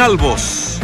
[0.00, 0.78] Albos.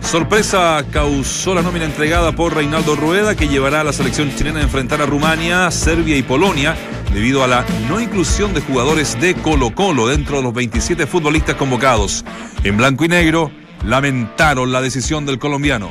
[0.00, 4.62] Sorpresa causó la nómina entregada por Reinaldo Rueda, que llevará a la selección chilena a
[4.62, 6.76] enfrentar a Rumania, Serbia y Polonia,
[7.12, 11.56] debido a la no inclusión de jugadores de Colo Colo dentro de los 27 futbolistas
[11.56, 12.24] convocados.
[12.64, 13.50] En blanco y negro,
[13.84, 15.90] lamentaron la decisión del colombiano.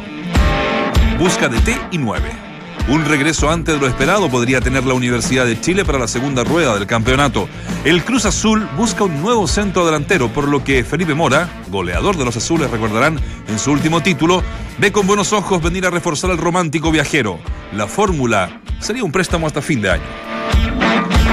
[1.18, 2.49] Busca de T y 9.
[2.90, 6.44] Un regreso antes de lo esperado podría tener la Universidad de Chile para la segunda
[6.44, 7.48] rueda del campeonato.
[7.86, 12.26] El Cruz Azul busca un nuevo centro delantero, por lo que Felipe Mora, goleador de
[12.26, 14.42] los azules, recordarán en su último título,
[14.80, 17.38] ve con buenos ojos venir a reforzar al romántico viajero.
[17.74, 20.04] La fórmula sería un préstamo hasta fin de año.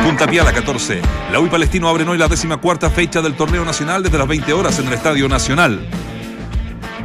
[0.05, 1.01] Punta Piala 14.
[1.33, 4.53] La UI Palestino abre hoy la décima cuarta fecha del torneo nacional desde las 20
[4.53, 5.81] horas en el Estadio Nacional.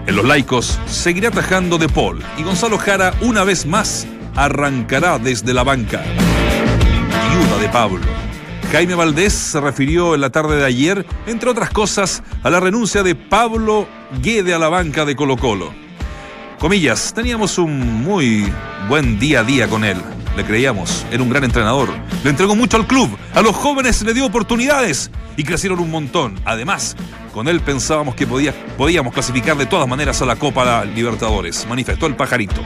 [0.07, 5.53] En los laicos seguirá atajando De Paul y Gonzalo Jara una vez más arrancará desde
[5.53, 6.03] la banca.
[7.31, 8.05] Viuda de Pablo.
[8.71, 13.03] Jaime Valdés se refirió en la tarde de ayer, entre otras cosas, a la renuncia
[13.03, 13.87] de Pablo
[14.21, 15.73] Guede a la banca de Colo Colo.
[16.59, 18.51] Comillas, teníamos un muy
[18.87, 19.97] buen día a día con él.
[20.37, 21.89] Le creíamos, era un gran entrenador.
[22.23, 26.39] Le entregó mucho al club, a los jóvenes le dio oportunidades y crecieron un montón.
[26.45, 26.95] Además,
[27.33, 32.05] con él pensábamos que podía, podíamos clasificar de todas maneras a la Copa Libertadores, manifestó
[32.05, 32.61] el pajarito.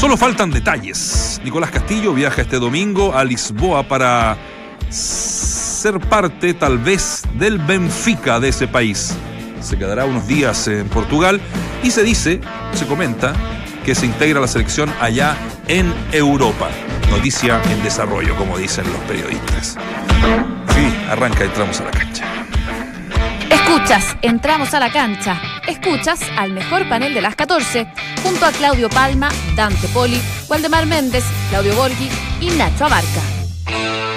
[0.00, 1.42] Solo faltan detalles.
[1.44, 4.38] Nicolás Castillo viaja este domingo a Lisboa para
[4.88, 9.14] ser parte tal vez del Benfica de ese país.
[9.60, 11.38] Se quedará unos días en Portugal
[11.82, 12.40] y se dice,
[12.72, 13.34] se comenta,
[13.84, 15.36] que se integra la selección allá
[15.68, 16.70] en Europa.
[17.10, 19.76] Noticia en desarrollo, como dicen los periodistas.
[20.74, 22.39] Sí, arranca, entramos a la cancha.
[23.70, 25.40] Escuchas, entramos a la cancha.
[25.68, 27.86] Escuchas al mejor panel de las 14,
[28.20, 32.10] junto a Claudio Palma, Dante Poli, Waldemar Méndez, Claudio Borghi
[32.40, 34.09] y Nacho Abarca.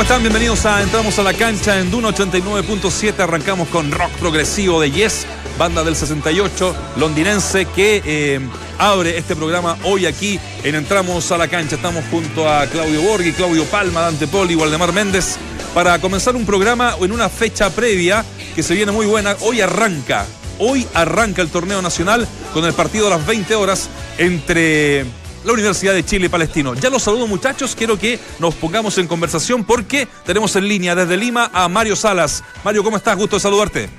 [0.00, 3.20] Bienvenidos a Entramos a la cancha en Duna 89.7.
[3.20, 5.26] Arrancamos con rock progresivo de Yes,
[5.58, 8.40] banda del 68 londinense que eh,
[8.78, 11.76] abre este programa hoy aquí en Entramos a la cancha.
[11.76, 15.36] Estamos junto a Claudio Borghi, Claudio Palma, Dante Poli, Waldemar Méndez
[15.74, 18.24] para comenzar un programa en una fecha previa
[18.56, 19.36] que se viene muy buena.
[19.40, 20.26] Hoy arranca,
[20.58, 25.04] hoy arranca el torneo nacional con el partido a las 20 horas entre
[25.44, 26.74] la Universidad de Chile Palestino.
[26.74, 31.16] Ya los saludo muchachos, quiero que nos pongamos en conversación porque tenemos en línea desde
[31.16, 32.44] Lima a Mario Salas.
[32.64, 33.16] Mario, ¿cómo estás?
[33.16, 33.90] Gusto de saludarte.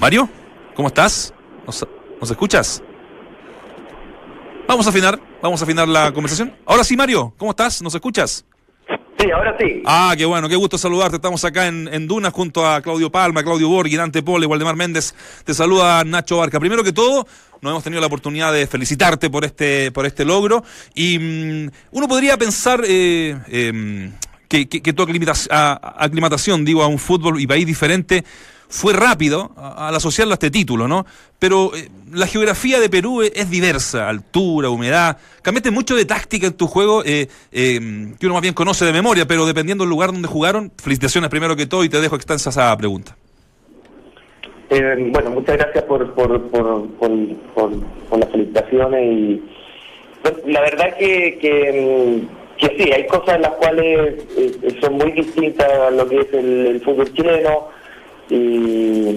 [0.00, 0.28] Mario,
[0.74, 1.32] ¿cómo estás?
[1.66, 2.82] ¿Nos, escuchas?
[4.66, 6.56] Vamos a afinar, vamos a afinar la conversación.
[6.64, 7.82] Ahora sí, Mario, ¿cómo estás?
[7.82, 8.44] ¿Nos escuchas?
[9.20, 9.82] Sí, ahora sí.
[9.84, 11.16] Ah, qué bueno, qué gusto saludarte.
[11.16, 15.14] Estamos acá en, Dunas junto a Claudio Palma, Claudio Borghi, Dante Pole, Waldemar Méndez.
[15.44, 16.58] Te saluda Nacho Barca.
[16.58, 17.26] Primero que todo,
[17.60, 20.64] no hemos tenido la oportunidad de felicitarte por este, por este logro.
[20.94, 24.12] Y mm, uno podría pensar eh, em,
[24.48, 28.24] que, tu aclimatación, digo, a un fútbol y país diferente
[28.70, 31.04] fue rápido al asociarlo a este título, ¿no?
[31.38, 35.18] Pero eh, la geografía de Perú es, diversa, altura, humedad.
[35.42, 38.92] Cambiaste mucho de táctica en tu juego, eh, em, que uno más bien conoce de
[38.92, 42.50] memoria, pero dependiendo del lugar donde jugaron, felicitaciones primero que todo y te dejo extensa
[42.50, 43.16] esa pregunta.
[44.70, 49.42] Eh, bueno, muchas gracias por, por, por, por, las felicitaciones y
[50.22, 55.68] pues, la verdad que, que, sí, hay cosas en las cuales eh, son muy distintas
[55.68, 57.68] a lo que es el, fútbol chileno
[58.30, 59.08] y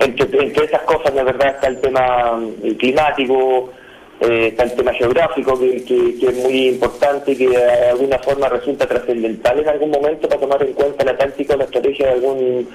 [0.00, 3.72] entre, entre, esas cosas la verdad está el tema eh, climático,
[4.20, 9.58] está el tema geográfico que, es muy importante y que de alguna forma resulta trascendental
[9.58, 12.68] en algún momento para tomar en cuenta la táctica o la estrategia de algún,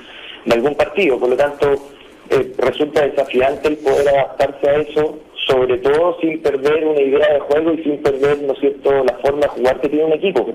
[0.45, 1.17] de algún partido.
[1.17, 1.73] Por lo tanto,
[2.29, 7.39] eh, resulta desafiante el poder adaptarse a eso, sobre todo sin perder una idea de
[7.39, 10.53] juego y sin perder, ¿no cierto?, la forma de jugar que tiene un equipo.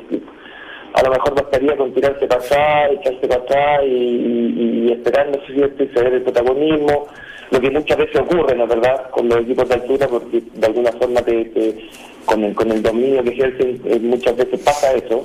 [0.95, 5.81] A lo mejor bastaría con tirarse para atrás, echarse para atrás y, esperar, ¿no es
[5.81, 7.07] y ceder el protagonismo,
[7.51, 10.93] lo que muchas veces ocurre, ¿no verdad?, con los equipos de altura, porque de alguna
[10.93, 11.89] forma te,
[12.25, 15.23] con, el, con el dominio que ejercen eh, muchas veces pasa eso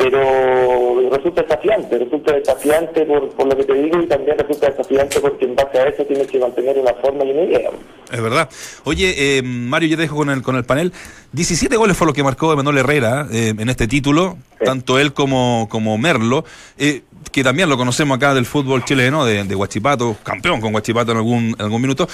[0.00, 5.20] pero resulta desafiante, resulta desafiante por, por lo que te digo y también resulta desafiante
[5.20, 7.70] porque en base a eso tienes que mantener una forma y una idea.
[8.10, 8.48] Es verdad.
[8.84, 10.92] Oye, eh, Mario, yo te dejo con el, con el panel.
[11.32, 15.68] 17 goles fue lo que marcó Emanuel Herrera eh, en este título, tanto él como,
[15.70, 16.44] como Merlo,
[16.76, 21.12] eh, que también lo conocemos acá del fútbol chileno, de, de Guachipato, campeón con Guachipato
[21.12, 22.08] en algún, en algún minuto.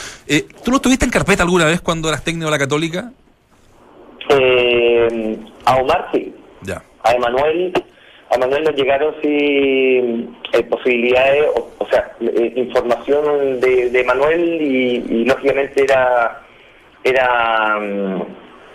[0.64, 3.12] ¿Tú lo tuviste en carpeta alguna vez cuando eras técnico de la Católica?
[5.64, 6.34] a Omar sí.
[6.62, 7.72] Ya a Emanuel
[8.31, 11.44] a Manuel nos llegaron sí eh, posibilidades,
[11.78, 16.43] o, sea, eh, información de, de Manuel y, lógicamente era
[17.05, 18.23] era mm,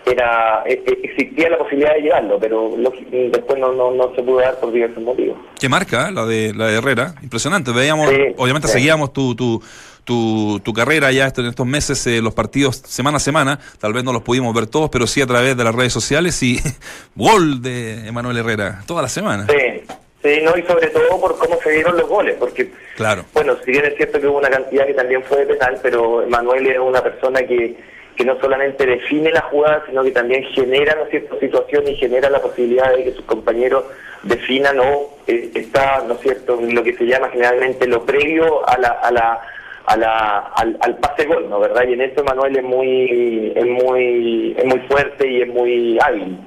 [0.05, 2.75] era e, e, existía la posibilidad de llevarlo, pero
[3.11, 5.37] después no, no, no, se pudo dar por diversos motivos.
[5.59, 7.71] Qué marca la de la de Herrera, impresionante.
[7.71, 9.61] Veíamos, obviamente seguíamos tu, tu
[10.03, 14.03] tu, tu carrera ya en estos meses, eh, los partidos semana a semana, tal vez
[14.03, 16.59] no los pudimos ver todos, pero sí a través de las redes sociales y
[17.15, 19.47] gol de Emanuel Herrera, toda la semana.
[19.47, 19.81] Sí.
[20.23, 23.25] Sí, no, y sobre todo por cómo se dieron los goles, porque, claro.
[23.33, 26.21] bueno, si bien es cierto que hubo una cantidad que también fue de penal, pero
[26.21, 27.75] Emanuel es una persona que,
[28.15, 31.39] que no solamente define la jugada, sino que también genera ¿no cierto?
[31.39, 33.85] situación y genera la posibilidad de que sus compañeros
[34.21, 38.77] definan o eh, está, ¿no es cierto?, lo que se llama generalmente lo previo a
[38.77, 39.41] la, a la
[39.91, 41.59] a la, al, al, pase gol, ¿no?
[41.59, 41.83] ¿Verdad?
[41.87, 46.39] Y en eso Manuel es muy, es muy, es muy fuerte y es muy hábil.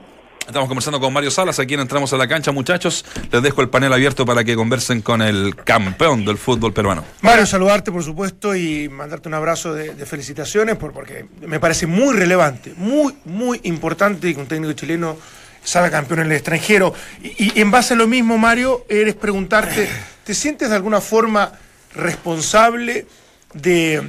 [0.47, 3.05] Estamos conversando con Mario Salas, aquí entramos a la cancha, muchachos.
[3.31, 7.05] Les dejo el panel abierto para que conversen con el campeón del fútbol peruano.
[7.23, 12.15] Mario, saludarte, por supuesto, y mandarte un abrazo de, felicitaciones, por, porque me parece muy
[12.15, 15.17] relevante, muy, muy importante que un técnico chileno
[15.63, 16.95] salga campeón en el extranjero.
[17.23, 19.89] Y, y en base a lo mismo, Mario, eres preguntarte,
[20.25, 21.53] ¿te sientes de alguna forma
[21.95, 23.07] responsable?
[23.55, 24.03] De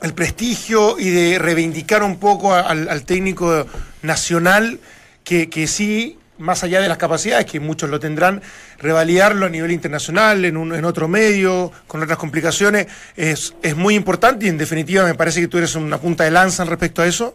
[0.00, 3.66] el prestigio y de reivindicar un poco al, técnico
[4.02, 4.78] nacional
[5.24, 8.40] que, que, sí, más allá de las capacidades, que muchos lo tendrán,
[8.78, 12.86] revaliarlo a nivel internacional, en, un, en otro medio, con otras complicaciones,
[13.16, 16.30] es, es muy importante y en definitiva me parece que tú eres una punta de
[16.30, 17.34] lanza en respecto a eso.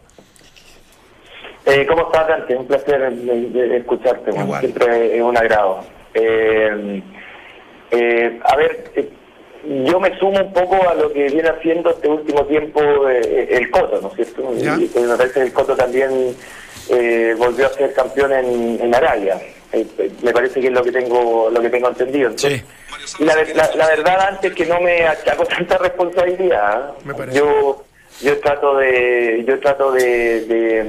[1.66, 2.56] Eh, ¿Cómo estás, Dante?
[2.56, 3.02] Un placer
[3.72, 5.80] escucharte, siempre es un agrado.
[6.12, 7.02] Eh,
[7.90, 8.92] eh, a ver,
[9.66, 13.70] yo me sumo un poco a lo que viene haciendo este último tiempo eh, el
[13.70, 14.52] Coto, ¿no es cierto?
[14.56, 16.34] Y, me parece que el Coto también
[16.90, 19.40] eh, volvió a ser campeón en, en Arabia.
[19.72, 19.86] Eh,
[20.22, 22.30] me parece que es lo que tengo lo que tengo entendido.
[22.36, 22.62] sí.
[23.20, 23.34] la,
[23.74, 26.92] la, verdad antes que no me achaco tanta responsabilidad.
[27.32, 27.84] yo
[28.20, 30.86] yo trato de yo trato de, de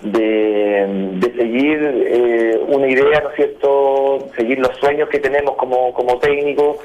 [0.00, 1.78] de, seguir
[2.68, 4.28] una idea, ¿no es cierto?
[4.36, 6.78] Seguir los sueños que tenemos como, como técnico,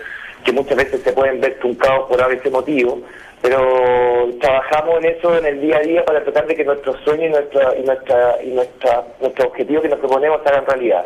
[0.44, 3.02] que muchas veces se pueden ver truncados por a veces motivo,
[3.42, 7.28] pero trabajamos en eso en el día a día para tratar de que nuestros sueños
[7.28, 11.06] y nuestra y nuestra y nuestra nuestros objetivos que nos proponemos se hagan realidad.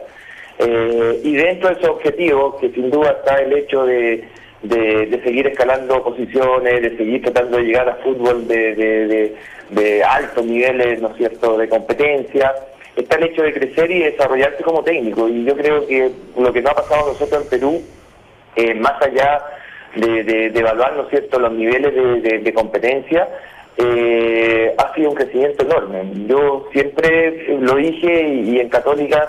[0.59, 4.27] Eh, y dentro de esos objetivos, que sin duda está el hecho de,
[4.63, 9.35] de, seguir escalando posiciones, de seguir tratando de llegar a fútbol de,
[9.69, 12.55] de, altos niveles, ¿no es cierto?, de competencia,
[12.95, 15.27] está el hecho de crecer y desarrollarse como técnico.
[15.27, 17.83] Y yo creo que lo que no ha pasado nosotros en Perú
[18.57, 19.39] eh, más allá
[19.95, 21.93] de, evaluar, ¿no cierto?, los niveles
[22.43, 23.27] de, competencia,
[23.77, 26.03] eh, ha sido un crecimiento enorme.
[26.27, 29.27] Yo siempre lo dije y, en Católica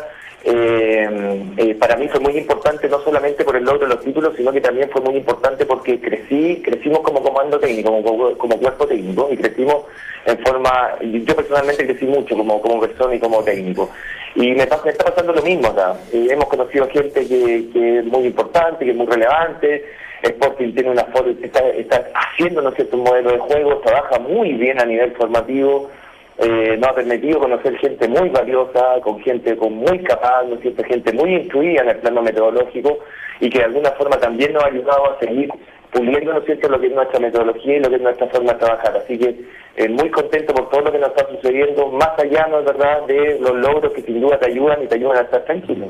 [0.50, 4.50] eh, para mí fue muy importante no solamente por el logro de los títulos, sino
[4.50, 8.02] que también fue muy importante porque crecí, crecimos como comando técnico,
[8.38, 9.85] como, cuerpo técnico, y crecimos
[10.25, 13.90] en forma, yo personalmente crecí mucho como, como persona y como técnico.
[14.37, 15.97] Y me, está pasando lo mismo acá.
[16.12, 19.85] hemos conocido gente que, es muy importante, que es muy relevante.
[20.23, 22.97] Sporting tiene una forma, está, está haciendo ¿no cierto?
[22.97, 25.90] un modelo de juego, trabaja muy bien a nivel formativo.
[26.38, 30.85] Eh, nos ha permitido conocer gente muy valiosa, con gente con muy capaz, ¿no cierto?
[30.85, 33.00] gente muy instruida en el plano metodológico
[33.40, 35.50] y que de alguna forma también nos ha ayudado a seguir
[35.92, 36.68] puliendo ¿no cierto?
[36.68, 38.97] lo que es nuestra metodología y lo que es nuestra forma de trabajar.
[38.99, 39.35] Así que
[39.76, 43.04] eh, muy contento por todo lo que nos está sucediendo, más allá, ¿no es verdad?,
[43.09, 45.88] de los logros que sin duda te ayudan y te ayudan a estar tranquilo.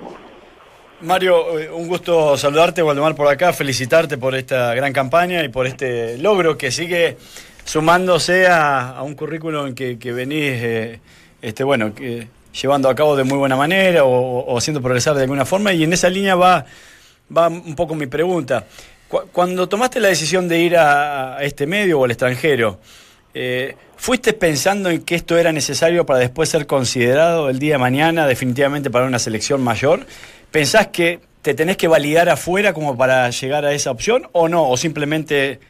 [1.00, 5.66] Mario, eh, un gusto saludarte, Waldemar, por acá, felicitarte por esta gran campaña y por
[5.66, 7.16] este logro que sigue
[7.68, 11.00] sumándose a, un currículum que, que venís, eh,
[11.42, 12.26] este, bueno, que,
[12.58, 15.74] llevando a cabo de muy buena manera o, haciendo progresar de alguna forma.
[15.74, 16.64] Y en esa línea va,
[17.36, 18.64] va un poco mi pregunta.
[19.32, 22.78] Cuando tomaste la decisión de ir a, este medio o al extranjero,
[23.34, 27.78] Eh, ¿Fuiste pensando en que esto era necesario para después ser considerado el día de
[27.78, 30.06] mañana definitivamente para una selección mayor?
[30.50, 34.68] ¿Pensás que te tenés que validar afuera como para llegar a esa opción o no?
[34.68, 35.60] ¿O simplemente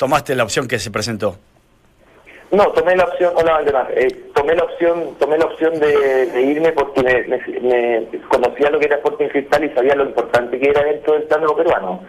[0.00, 1.36] tomaste la opción que se presentó?
[2.50, 3.60] No, tomé la opción, hola
[3.94, 8.96] eh, tomé la opción, tomé la opción de, irme porque me, conocía lo que era
[8.96, 12.00] Sporting Cristal y sabía lo importante que era dentro del plano peruano.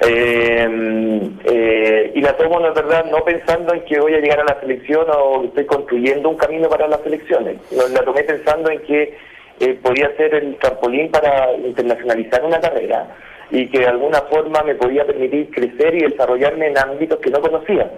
[0.00, 4.54] Eh, eh, y la tomo, la verdad, no pensando en que voy a llegar a
[4.54, 7.56] la selección o estoy construyendo un camino para las selecciones.
[7.92, 9.18] La tomé pensando en que
[9.58, 13.08] eh, podía ser el trampolín para internacionalizar una carrera
[13.50, 17.40] y que de alguna forma me podía permitir crecer y desarrollarme en ámbitos que no
[17.40, 17.90] conocía,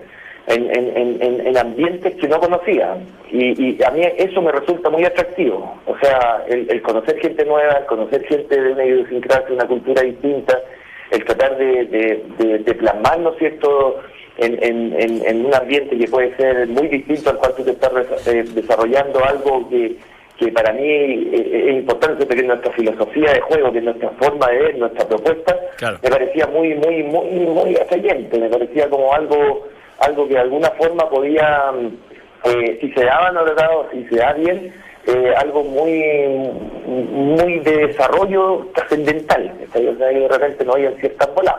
[0.46, 2.96] en, ambientes que no conocía.
[3.30, 5.76] Y, a mí eso me resulta muy atractivo.
[5.86, 10.60] O sea, el, conocer gente nueva, el conocer gente de una idiosincrasia, una cultura distinta,
[11.10, 14.00] el tratar de, de, plasmar, ¿no cierto?,
[14.38, 17.92] en, un ambiente que puede ser muy distinto al cual tú te estás
[18.28, 19.96] eh, desarrollando algo que
[20.40, 24.58] que para mí eh, es importante porque nuestra filosofía de juego, que nuestra forma de
[24.58, 25.54] ver, nuestra propuesta,
[26.02, 29.68] me parecía muy, muy, muy, muy atrayente, me parecía como algo,
[29.98, 31.72] algo que de alguna forma podía,
[32.44, 33.44] eh, si se daba no
[33.92, 34.72] si se da bien,
[35.06, 36.02] eh, algo muy
[36.86, 39.52] muy de desarrollo trascendental.
[39.68, 41.56] O sea, de repente no hay ciertas bolas,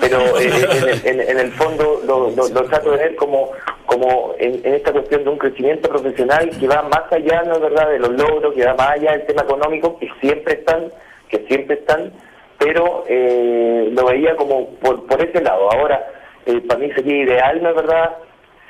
[0.00, 2.32] pero eh, en, el, fondo lo,
[2.68, 3.52] trato de ver como
[3.86, 7.90] como en, esta cuestión de un crecimiento profesional que va más allá, no es verdad,
[7.90, 10.92] de los logros, que va más allá del tema económico, que siempre están,
[11.28, 12.12] que siempre están,
[12.58, 15.72] pero eh, lo veía como por, por ese lado.
[15.72, 16.06] Ahora,
[16.68, 18.16] para mí sería ideal, no es verdad,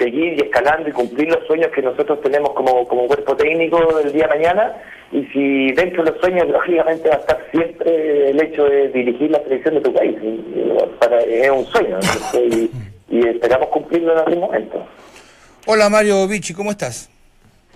[0.00, 4.12] seguir y escalando y cumplir los sueños que nosotros tenemos como, como cuerpo técnico del
[4.12, 4.75] día de mañana.
[5.12, 9.30] Y si dentro de los sueños, lógicamente, va a estar siempre el hecho de dirigir
[9.30, 10.16] la selección de tu país.
[10.99, 11.99] Para, es un sueño
[12.35, 12.71] y,
[13.11, 14.87] y, esperamos cumplirlo en algún momento.
[15.66, 17.10] Hola Mario Vichy, ¿cómo estás?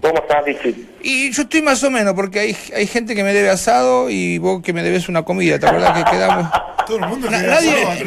[0.04, 0.86] ¿Cómo estás, Vichy?
[1.00, 4.36] Y yo estoy más o menos, porque hay, hay gente que me debe asado y
[4.36, 5.58] vos que me debes una comida.
[5.58, 6.46] ¿Te acuerdas que quedamos?
[6.86, 8.04] Todo el mundo Nadie,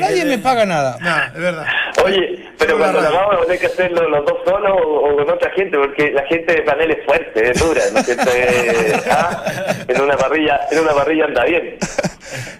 [0.00, 0.96] nadie me paga nada.
[0.98, 1.66] No, es verdad.
[2.02, 5.50] Oye, pero cuando la vamos a tener que hacerlo los dos solos o, con otra
[5.50, 8.00] gente, porque la gente de panel es fuerte, es dura, ¿no?
[9.10, 9.44] ¿ah?
[9.86, 11.76] En una parrilla, en una parrilla anda bien.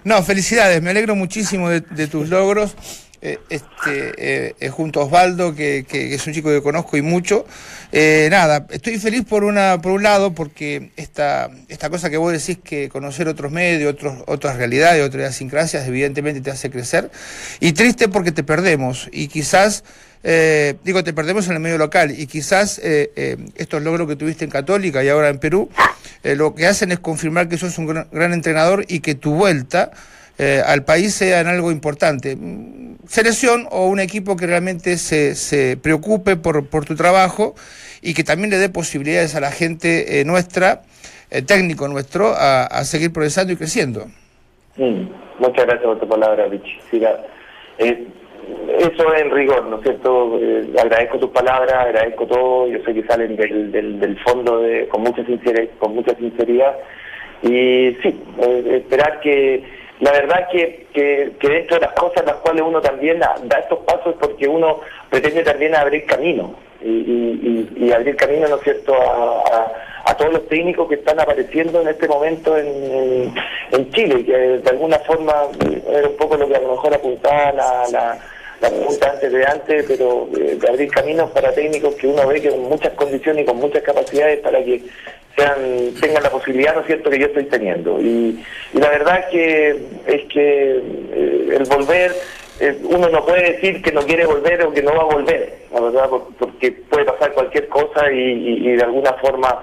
[0.03, 2.75] No, felicidades, me alegro muchísimo de, tus logros.
[3.21, 7.01] Eh, este, eh, eh, junto a Osvaldo, que, que, es un chico que conozco y
[7.01, 7.45] mucho.
[7.91, 12.59] nada, estoy feliz por una por un lado, porque esta, esta cosa que vos decís
[12.63, 17.11] que conocer otros medios, otros, otras realidades, otras idiosincrasias, evidentemente te hace crecer.
[17.59, 19.09] Y triste porque te perdemos.
[19.11, 19.83] Y quizás
[20.21, 24.17] eh, digo, te perdemos en el medio local y quizás eh, eh, estos logros que
[24.17, 25.69] tuviste en Católica y ahora en Perú,
[26.23, 29.91] lo que hacen es confirmar que sos un gran, entrenador y que tu vuelta
[30.65, 32.37] al país sea en algo importante.
[33.07, 37.55] Selección o un equipo que realmente se, se preocupe por, por, tu trabajo
[38.01, 40.83] y que también le dé posibilidades a la gente nuestra,
[41.45, 44.05] técnico nuestro, a, seguir progresando y creciendo.
[44.77, 46.79] Mm, muchas gracias por tu palabra, Vichy
[48.77, 50.39] eso en rigor, ¿no es cierto?
[50.39, 55.01] Eh, agradezco tus palabras, agradezco todo, yo sé que salen del, del, fondo de, con,
[55.01, 56.77] mucha sinceridad, con mucha sinceridad.
[57.41, 59.63] Y sí, eh, esperar que,
[59.99, 64.15] la verdad que, que, dentro de las cosas las cuales uno también da, estos pasos
[64.19, 64.79] porque uno
[65.09, 69.71] pretende también abrir camino y, abrir camino, ¿no es cierto?, a,
[70.05, 73.33] a, todos los técnicos que están apareciendo en este momento en,
[73.71, 75.33] en, Chile, que de alguna forma
[75.91, 77.51] era un poco lo que a lo mejor apuntaba
[77.91, 78.17] la
[78.61, 82.41] la pregunta antes de antes, pero eh, de abrir caminos para técnicos que uno ve
[82.41, 84.81] que con muchas condiciones y con muchas capacidades para que
[85.37, 87.99] sean tengan la posibilidad, ¿no es cierto?, que yo estoy teniendo.
[88.01, 89.69] Y, la verdad que,
[90.07, 92.13] es que eh, el volver,
[92.59, 95.53] eh, uno no puede decir que no quiere volver o que no va a volver,
[95.73, 99.61] la verdad, porque puede pasar cualquier cosa y, de alguna forma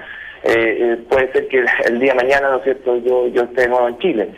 [1.09, 3.99] puede ser que el día mañana, ¿no es cierto?, yo, yo esté de nuevo en
[3.99, 4.29] Chile.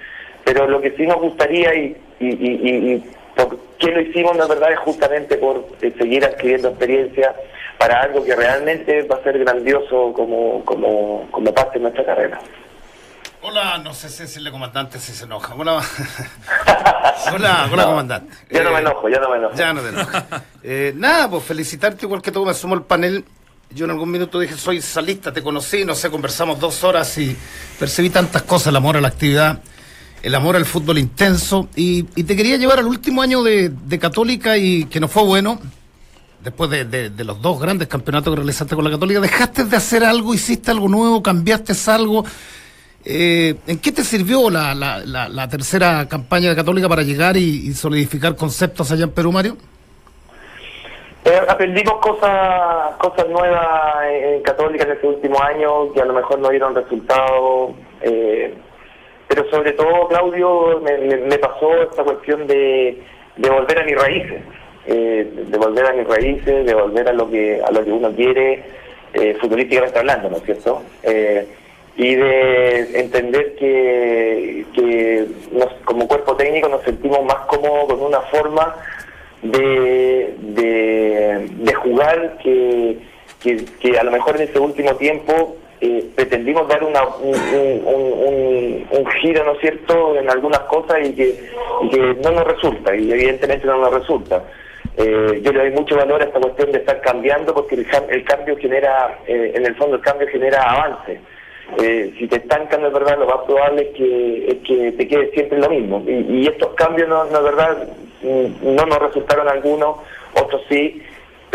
[0.42, 3.02] Pero lo que sí nos gustaría y, y
[3.38, 4.36] ¿Por qué lo hicimos?
[4.36, 7.36] La verdad es justamente por eh, seguir adquiriendo experiencia
[7.78, 12.40] para algo que realmente va a ser grandioso como, como, como parte de nuestra carrera.
[13.40, 15.54] Hola, no sé si el comandante si se enoja.
[15.54, 15.80] Hola,
[17.32, 18.34] hola, hola comandante.
[18.50, 19.54] Ya no me eh, enojo, ya no me enojo.
[19.54, 20.18] Ya no te enojo.
[20.64, 23.24] Eh, nada, pues felicitarte igual que tú, me sumo al panel.
[23.70, 27.36] Yo en algún minuto dije, soy salista, te conocí, no sé, conversamos dos horas y
[27.78, 29.60] percibí tantas cosas, el amor a la actividad
[30.22, 31.68] el amor al fútbol intenso.
[31.76, 35.60] Y, te quería llevar al último año de, Católica y que no fue bueno.
[36.42, 40.34] Después de, los dos grandes campeonatos que realizaste con la Católica, ¿dejaste de hacer algo?
[40.34, 41.22] ¿Hiciste algo nuevo?
[41.22, 42.24] ¿Cambiaste algo?
[43.04, 48.36] Eh, ¿En qué te sirvió la, la, tercera campaña de Católica para llegar y, solidificar
[48.36, 49.56] conceptos allá en Perú, Mario?
[51.24, 53.66] Eh, aprendimos cosas cosas nuevas
[54.10, 57.72] en Católica en este último año que a lo mejor no dieron resultados,
[58.02, 58.54] eh,
[59.28, 62.98] pero sobre todo, Claudio, me, me- pasó esta cuestión de,
[63.36, 64.42] volver a mis raíces,
[64.86, 68.10] eh, de volver a mis raíces, de volver a lo que a lo que uno
[68.12, 68.62] quiere,
[69.14, 70.82] eh, futbolísticamente hablando, ¿no es cierto?
[71.02, 71.46] Eh,
[71.96, 75.26] y de entender que, que
[75.84, 78.76] como cuerpo técnico nos sentimos más cómodos con una forma
[79.42, 82.98] de, de, jugar que,
[83.42, 87.36] que a lo mejor en ese último tiempo eh, pretendimos dar una, un,
[89.20, 91.50] giro, ¿no cierto?, en algunas cosas y que,
[91.82, 94.42] y que no nos resulta, y evidentemente no nos resulta.
[94.96, 98.24] Eh, yo le doy mucho valor a esta cuestión de estar cambiando porque el, el
[98.24, 101.20] cambio genera, eh, en el fondo el cambio genera avance.
[101.80, 105.30] Eh, si te estancan, es verdad, lo más probable es que, es que te quede
[105.32, 106.02] siempre lo mismo.
[106.06, 107.86] Y, estos cambios, no, no verdad,
[108.22, 109.98] mm, no nos resultaron algunos,
[110.34, 111.02] otros sí,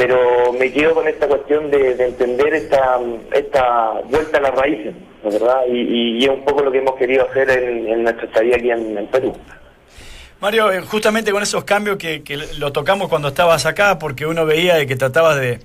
[0.06, 3.00] pero me quedo con esta cuestión de, de entender esta,
[3.32, 4.94] esta vuelta a las raíces,
[5.24, 5.62] ¿no verdad?
[5.70, 8.98] Y, y- es un poco lo que hemos querido hacer en, nuestra estadía aquí en,
[8.98, 9.34] en Perú.
[10.42, 14.46] Mario, eh, justamente con esos cambios que, que lo tocamos cuando estabas acá, porque uno
[14.46, 15.62] veía de que tratabas de,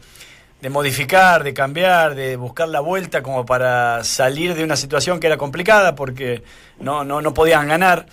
[0.60, 5.26] de modificar, de cambiar, de buscar la vuelta como para salir de una situación que
[5.26, 6.44] era complicada porque
[6.78, 8.06] no, no, no podían ganar.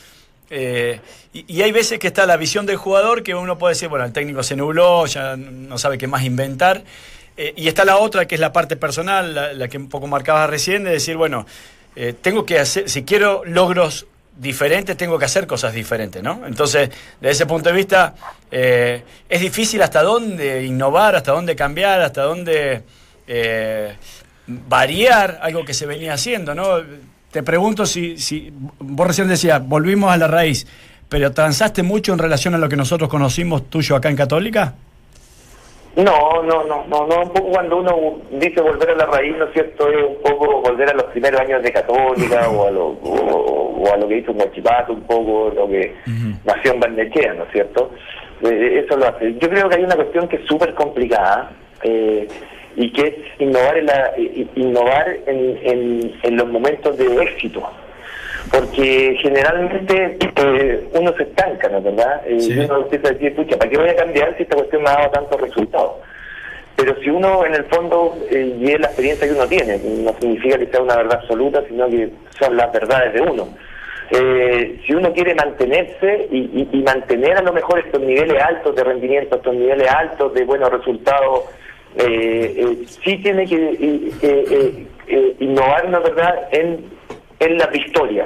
[0.50, 1.00] Eh,
[1.34, 4.14] y, hay veces que está la visión del jugador que uno puede decir, bueno, el
[4.14, 6.84] técnico se nubló, ya no sabe qué más inventar.
[7.38, 10.50] Eh, y está la otra, que es la parte personal, la, que un poco marcabas
[10.50, 11.46] recién, de decir, bueno,
[11.96, 16.42] eh, tengo que hacer, si quiero logros diferentes, tengo que hacer cosas diferentes, ¿no?
[16.46, 18.16] Entonces, desde ese punto de vista,
[18.52, 22.84] es difícil hasta dónde innovar, hasta dónde cambiar, hasta dónde
[24.46, 26.82] variar algo que se venía haciendo, ¿no?
[27.36, 28.50] Te pregunto si, si
[28.80, 30.66] vos recién decías, volvimos a la raíz,
[31.10, 34.74] pero ¿transaste mucho en relación a lo que nosotros conocimos tuyo acá en Católica?
[35.98, 39.48] No, no, no, no, no, un poco cuando uno dice volver a la raíz, ¿no
[39.48, 39.90] es cierto?
[39.90, 43.94] Es un poco volver a los primeros años de Católica o, a lo, o, o
[43.94, 45.94] a lo que hizo Mochipato, un poco lo que
[46.46, 47.92] nació en Barnechea, ¿no es cierto?
[48.44, 49.34] Eh, eso lo hace.
[49.34, 51.52] Yo creo que hay una cuestión que es súper complicada
[51.84, 52.30] eh,
[52.76, 54.12] y que es innovar en, la,
[54.56, 57.64] innovar en, en, en los momentos de éxito.
[58.52, 62.22] Porque generalmente eh, uno se estanca, ¿no es verdad?
[62.28, 62.54] Eh, Sí.
[62.54, 64.90] y uno empieza a decir, pucha, ¿para qué voy a cambiar si esta cuestión me
[64.90, 65.92] ha dado tantos resultados?
[66.76, 70.14] Pero si uno en el fondo, eh, y es la experiencia que uno tiene, no
[70.20, 72.10] significa que sea una verdad absoluta, sino que
[72.40, 73.48] son las verdades de uno.
[74.12, 78.76] Eh, si uno quiere mantenerse y, y- y mantener a lo mejor estos niveles altos
[78.76, 81.46] de rendimiento, estos niveles altos de buenos resultados,
[81.98, 86.86] eh, eh, sí tiene que eh, eh, innovar, ¿no es verdad?, en,
[87.40, 88.26] en la victoria,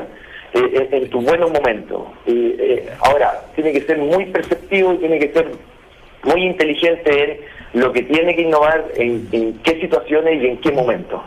[0.53, 2.03] en, en tus buenos momentos.
[2.25, 5.47] Eh, eh, ahora, tiene que ser muy perceptivo y tiene que ser
[6.23, 7.41] muy inteligente
[7.73, 11.21] en lo que tiene que innovar, en, qué situaciones y en qué momentos.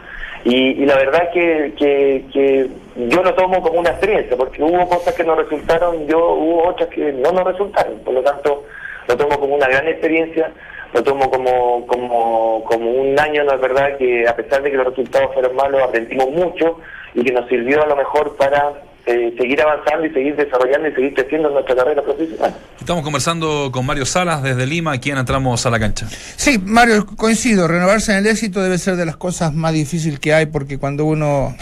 [0.45, 2.67] Y, y la verdad que, que, que
[3.09, 6.89] yo lo tomo como una experiencia, porque hubo cosas que no resultaron, yo hubo otras
[6.89, 8.01] que no nos resultaron.
[8.01, 8.65] Por lo tanto,
[9.07, 10.51] lo tomo como una gran experiencia,
[10.93, 13.97] lo tomo como, como, como un año, ¿no es verdad?
[13.99, 16.79] Que a pesar de que los resultados fueron malos, aprendimos mucho
[17.15, 18.73] y que nos sirvió a lo mejor para
[19.07, 22.55] eh, seguir avanzando y seguir desarrollando y seguir creciendo en nuestra carrera profesional.
[22.79, 26.07] Estamos conversando con Mario Salas desde Lima, aquí en Entramos a la Cancha.
[26.09, 27.67] Sí, Mario, coincido.
[27.67, 31.05] Renovarse en el éxito debe ser de las cosas más difíciles que hay porque cuando
[31.05, 31.57] uno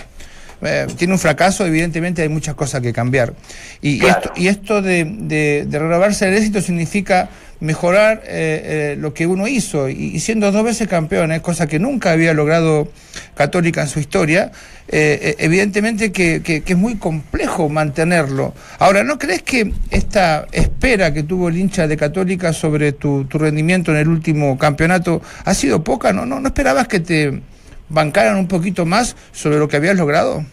[0.62, 3.32] eh, tiene un fracaso, evidentemente hay muchas cosas que cambiar.
[3.80, 8.96] Y, esto, y esto de, de- de renovarse en el éxito significa mejorar eh, eh,
[8.98, 9.88] lo que uno hizo.
[9.88, 12.88] Y, siendo dos veces campeón, es cosa que nunca había logrado
[13.34, 14.50] Católica en su historia,
[14.88, 18.54] eh, eh, evidentemente que, que- es muy complejo mantenerlo.
[18.78, 23.38] Ahora, ¿no crees que esta espera que tuvo el hincha de Católica sobre tu, tu
[23.38, 26.12] rendimiento en el último campeonato ha sido poca?
[26.12, 27.40] ¿No, no, ¿No esperabas que te
[27.88, 30.44] bancaran un poquito más sobre lo que habías logrado?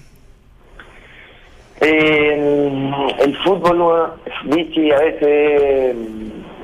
[1.79, 4.13] Eh, el fútbol,
[4.45, 5.95] Vichy, a veces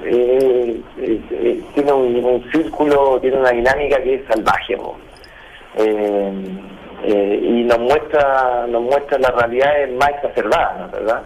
[0.06, 4.78] eh, eh, eh, tiene un, círculo, tiene una dinámica que es salvaje.
[7.06, 10.92] Eh, y nos muestra nos muestra las realidades más exacerbadas.
[10.92, 11.24] ¿verdad?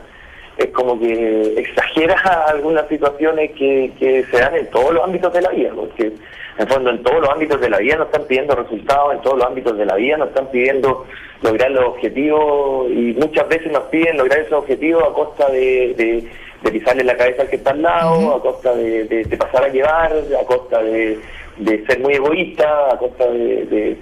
[0.58, 2.16] Es como que exagera
[2.48, 6.13] algunas situaciones que, que se dan en todos los ámbitos de la vida, porque
[6.58, 9.38] en fondo en todos los ámbitos de la vida nos están pidiendo resultados, en todos
[9.38, 11.06] los ámbitos de la vida nos están pidiendo
[11.42, 16.28] lograr los objetivos y muchas veces nos piden lograr esos objetivos a costa de,
[16.63, 19.63] de pisarle la cabeza al que está al lado, a costa de, de- de pasar
[19.63, 21.20] a llevar, a costa de,
[21.58, 23.98] de ser muy egoísta, a costa de, de-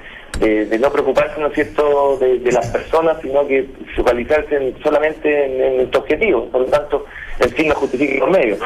[0.79, 3.65] no preocuparse, ¿no es cierto?, de, las personas, sino que
[3.95, 6.45] focalizarse en- solamente en, en tu objetivo.
[6.49, 7.05] Por lo tanto,
[7.39, 8.59] el fin no justifique los medios.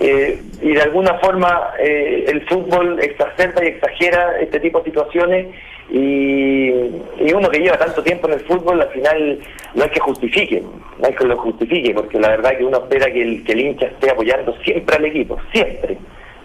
[0.00, 5.46] Eh, y de alguna forma eh, el fútbol exacerba y exagera este tipo de situaciones
[5.92, 9.38] y, uno que lleva tanto tiempo en el fútbol al final
[9.74, 10.62] no es que justifique,
[10.98, 13.60] no es que lo justifique, porque la verdad que uno espera que el, que el
[13.60, 15.98] hincha esté apoyando siempre al equipo, siempre,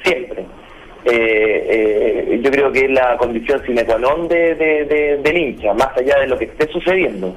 [0.04, 0.46] siempre.
[1.06, 5.96] Eh, yo creo que es la condición sine qua non de, de, del hincha, más
[5.96, 7.34] allá de lo que esté sucediendo,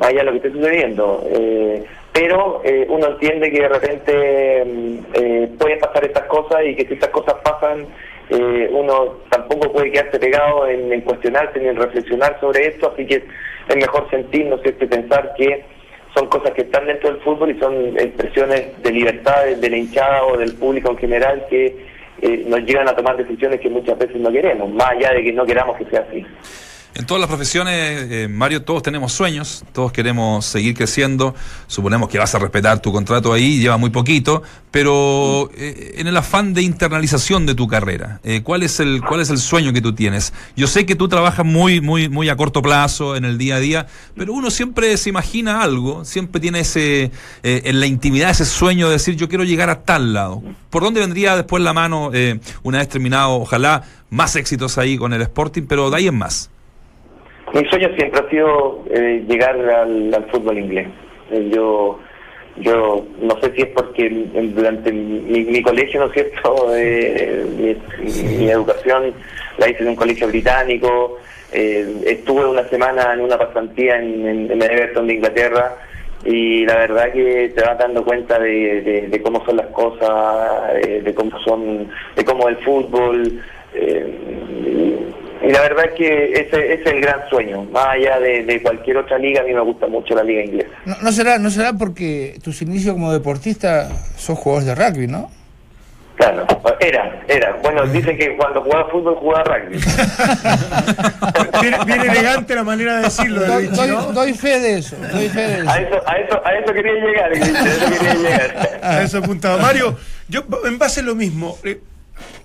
[0.00, 1.22] más allá de lo que esté sucediendo.
[1.30, 6.74] Eh, pero eh, uno entiende que de repente mm, eh, pueden pasar estas cosas y
[6.74, 7.86] que si estas cosas pasan,
[8.32, 13.24] eh, uno tampoco puede quedarse pegado en, cuestionarse ni en reflexionar sobre esto, así que
[13.68, 15.64] es mejor sentirnos y pensar que
[16.14, 20.24] son cosas que están dentro del fútbol y son expresiones de libertad de la hinchada
[20.24, 21.92] o del público en general que
[22.46, 25.44] nos llegan a tomar decisiones que muchas veces no queremos, más allá de que no
[25.44, 26.24] queramos que sea así.
[26.94, 31.34] En todas las profesiones, eh, Mario, todos tenemos sueños, todos queremos seguir creciendo.
[31.66, 36.14] Suponemos que vas a respetar tu contrato ahí, lleva muy poquito, pero eh, en el
[36.18, 39.80] afán de internalización de tu carrera, eh, ¿cuál es el cuál es el sueño que
[39.80, 40.34] tú tienes?
[40.54, 43.60] Yo sé que tú trabajas muy muy muy a corto plazo en el día a
[43.60, 47.10] día, pero uno siempre se imagina algo, siempre tiene ese
[47.42, 50.42] en la intimidad ese sueño de decir yo quiero llegar a tal lado.
[50.68, 52.10] ¿Por dónde vendría después la mano
[52.62, 56.50] una vez terminado, ojalá más éxitos ahí con el Sporting, pero de ahí en más?
[57.52, 60.88] Mi sueño siempre ha sido eh, llegar al, fútbol inglés.
[61.30, 61.98] Eh, yo
[62.58, 64.10] yo no sé si es porque
[64.54, 67.76] durante mi, colegio, ¿no es cierto?, eh,
[68.38, 69.14] mi, educación
[69.56, 71.18] la hice en un colegio británico,
[71.50, 75.76] estuve una semana en una pasantía en, en, Everton de Inglaterra
[76.24, 81.38] y la verdad que te vas dando cuenta de, cómo son las cosas, de cómo
[81.40, 83.40] son, de cómo el fútbol.
[85.42, 87.64] Y la verdad es que ese, es el gran sueño.
[87.64, 90.70] Más allá de, cualquier otra liga, a mí me gusta mucho la liga inglesa.
[90.84, 95.30] No, será no será porque tus inicios como deportista son jugadores de rugby, ¿no?
[96.16, 96.46] Claro,
[96.78, 97.56] era, era.
[97.62, 99.78] Bueno, dicen que cuando jugaba fútbol jugaba rugby.
[101.86, 103.40] bien, elegante la manera de decirlo.
[103.44, 103.66] Doy,
[104.12, 105.70] doy, fe de eso, doy fe de eso.
[105.70, 108.80] A eso, a eso, a eso quería llegar, a eso quería llegar.
[108.82, 109.56] A eso apuntaba.
[109.56, 109.96] Mario,
[110.28, 111.80] yo en base a lo mismo, eh,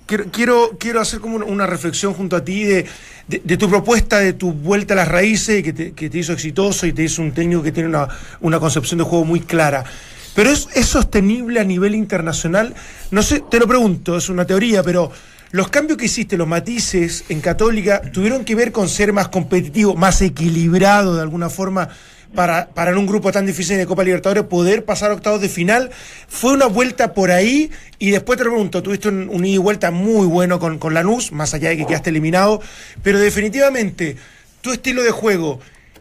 [0.07, 2.85] quiero, quiero hacer como una reflexión junto a ti de,
[3.27, 6.87] de, tu propuesta, de tu vuelta a las raíces, que te, que te hizo exitoso
[6.87, 8.07] y te hizo un técnico que tiene una,
[8.41, 9.83] una concepción de juego muy clara.
[10.33, 12.73] Pero es, es sostenible a nivel internacional.
[13.11, 15.11] No sé, te lo pregunto, es una teoría, pero
[15.51, 19.95] los cambios que hiciste, los matices en Católica, tuvieron que ver con ser más competitivo,
[19.95, 21.89] más equilibrado de alguna forma
[22.33, 25.49] para, para en un grupo tan difícil de Copa Libertadores poder pasar a octavos de
[25.49, 25.91] final.
[26.27, 30.27] Fue una vuelta por ahí y después te pregunto, tuviste un, ida y vuelta muy
[30.27, 32.61] bueno con, con Lanús, más allá de que quedaste eliminado,
[33.03, 34.17] pero definitivamente
[34.61, 35.59] tu estilo de juego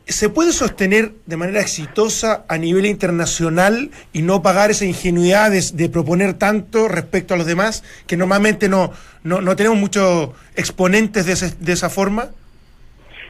[0.08, 5.88] ¿Se puede sostener de manera exitosa a nivel internacional y no pagar esa ingenuidad de,
[5.88, 8.92] proponer tanto respecto a los demás, que normalmente no,
[9.24, 12.28] no, no tenemos muchos exponentes de, de esa forma?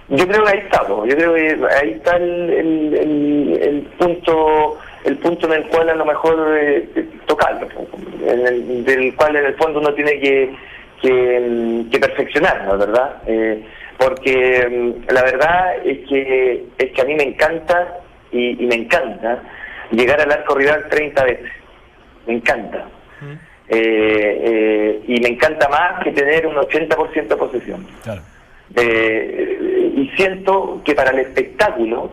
[0.09, 5.47] Yo creo que ahí estamos, yo creo que ahí está el, el, punto el punto
[5.47, 6.88] en el cual a lo mejor eh,
[7.27, 7.66] tocarlo,
[8.25, 10.55] en el, del cual en el fondo uno tiene que,
[11.03, 13.16] que, que perfeccionarlo, ¿verdad?
[13.27, 13.64] Eh,
[13.99, 17.99] porque mm, la verdad es que es que a mí me encanta
[18.31, 19.42] y, me encanta
[19.90, 21.53] llegar al arco rival 30 veces,
[22.27, 22.87] me encanta.
[23.69, 27.85] Eh, y me encanta más que tener un 80% de posesión.
[28.05, 28.23] Claro.
[28.74, 32.11] Eh, y siento que para el espectáculo,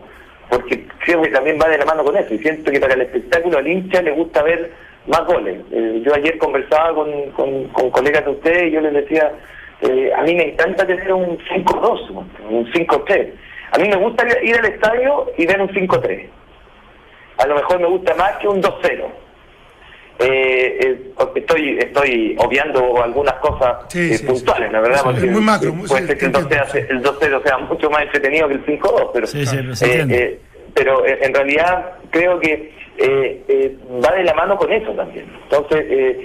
[0.48, 3.02] porque creo que también va de la mano con eso, y siento que para el
[3.02, 4.72] espectáculo al hincha le gusta ver
[5.06, 5.60] más goles.
[5.72, 9.32] Eh, yo ayer conversaba con, con, colegas de ustedes y yo les decía,
[9.82, 13.32] eh, a mí me encanta tener un 5-2, un 5-3.
[13.72, 16.28] A mí me gusta ir al estadio y ver un 5-3.
[17.38, 19.23] A lo mejor me gusta más que un 2-0
[20.18, 26.06] eh, eh estoy estoy obviando algunas cosas eh, puntuales, la verdad, porque muy macro, puede
[26.06, 30.40] ser que el 2-0 sea mucho más entretenido que el 5-2, pero, eh, eh,
[30.74, 32.72] pero en realidad creo que
[34.04, 35.26] va de la mano con eso también.
[35.44, 36.16] Entonces,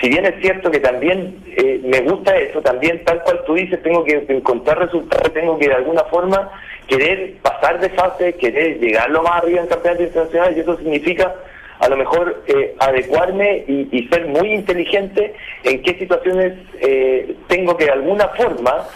[0.00, 1.42] si bien es cierto que también
[1.84, 5.74] me gusta eso, también tal cual tú dices, tengo que encontrar resultados, tengo que de
[5.74, 6.50] alguna forma
[6.86, 11.34] querer pasar de fase, querer llegar lo más arriba en campeonatos internacionales, y eso significa
[11.80, 17.86] a lo mejor eh, adecuarme y, ser muy inteligente en qué situaciones eh, tengo que
[17.86, 18.86] de alguna forma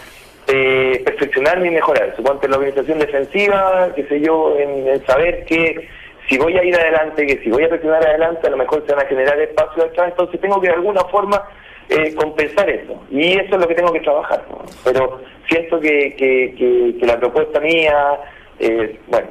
[0.47, 2.15] eh, perfeccionarme y mejorar.
[2.15, 5.87] Suponte la organización defensiva, qué sé yo, en, saber que
[6.29, 8.93] si voy a ir adelante, que si voy a presionar adelante, a lo mejor se
[8.93, 11.43] van a generar espacios atrás, entonces tengo que de alguna forma
[12.15, 12.99] compensar eso.
[13.11, 14.43] Y eso es lo que tengo que trabajar.
[14.83, 18.19] Pero siento que, que, la propuesta mía,
[19.07, 19.27] bueno,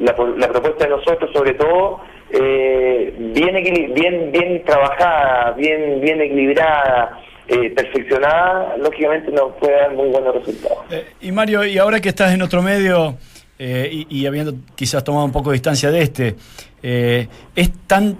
[0.00, 7.20] la, la propuesta de nosotros sobre todo eh, bien, bien, bien trabajada, bien, bien equilibrada,
[7.48, 10.84] eh, perfeccionada, lógicamente nos puede dar muy buenos resultados.
[10.90, 13.16] Eh, y Mario, y ahora que estás en otro medio
[13.60, 16.36] y, y, habiendo quizás tomado un poco de distancia de este,
[16.80, 18.16] ¿es tan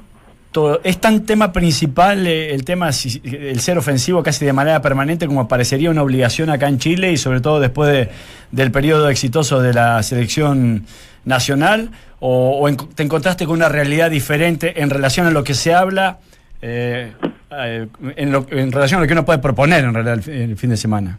[0.83, 5.47] ¿Es tan tema principal eh, el tema el ser ofensivo casi de manera permanente como
[5.47, 8.09] parecería una obligación acá en Chile y sobre todo después
[8.51, 10.85] del periodo exitoso de la selección
[11.25, 11.90] nacional?
[12.20, 16.18] ¿O, te encontraste con una realidad diferente en relación a lo que se habla,
[16.61, 17.12] eh,
[17.52, 21.18] eh, en, relación a lo que uno puede proponer en realidad el, fin de semana?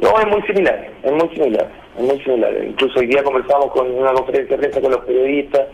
[0.00, 2.52] No, es muy similar, es muy similar, es muy similar.
[2.64, 5.66] Incluso hoy día conversamos con una conferencia de prensa con los periodistas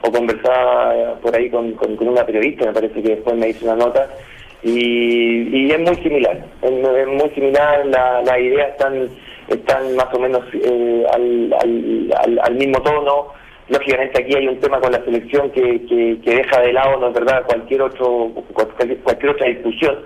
[0.00, 4.08] o conversaba por ahí con, una periodista, me parece que después me hizo una nota,
[4.62, 6.70] y, es muy similar, es,
[7.08, 9.08] muy similar, las la ideas están,
[9.48, 13.32] están más o menos eh, al, al, mismo tono,
[13.68, 15.86] lógicamente aquí hay un tema con la selección que,
[16.22, 19.98] que, deja de lado, no es verdad, cualquier otro cualquier, otra discusión,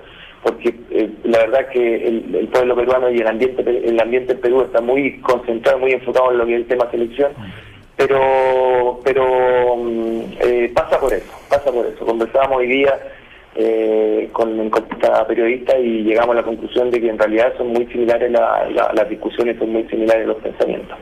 [0.42, 4.62] porque eh, la verdad que el, pueblo peruano y el ambiente el ambiente en Perú
[4.62, 7.32] está muy concentrado, muy enfocado en lo que es el tema selección
[8.00, 12.04] pero pero mm, eh, pasa por eso, pasa por eso.
[12.06, 12.98] Conversábamos hoy día
[13.54, 17.86] eh, con, esta periodista y llegamos a la conclusión de que en realidad son muy
[17.88, 20.96] similares las discusiones, son muy similares los pensamientos.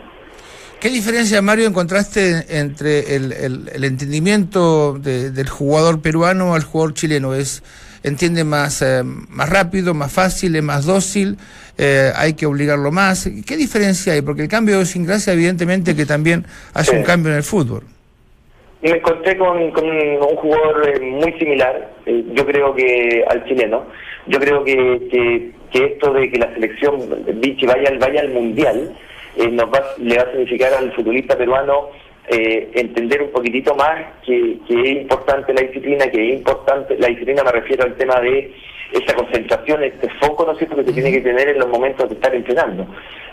[0.80, 7.34] ¿Qué diferencia, Mario, encontraste entre el, el, entendimiento del jugador peruano al jugador chileno?
[7.34, 7.64] ¿Es
[8.04, 11.36] entiende más, eh, más rápido, más fácil, es más dócil?
[11.76, 13.28] Eh, hay que obligarlo más.
[13.44, 14.22] ¿Qué diferencia hay?
[14.22, 17.82] Porque el cambio sin gracia evidentemente que también hace un cambio en el fútbol.
[18.80, 23.84] Me encontré con, un jugador eh, muy similar, eh, yo creo que al chileno.
[24.28, 27.00] Yo creo que, que, esto de que la selección
[27.40, 28.94] Vichy vaya, vaya al mundial
[29.52, 31.90] nos va, le va a significar al futbolista peruano
[32.30, 37.42] entender un poquitito más que, que es importante la disciplina, que es importante, la disciplina
[37.42, 38.52] me refiero al tema de
[38.92, 42.08] esa concentración, este foco, ¿no es cierto?, que se tiene que tener en los momentos
[42.08, 42.86] de estar entrenando.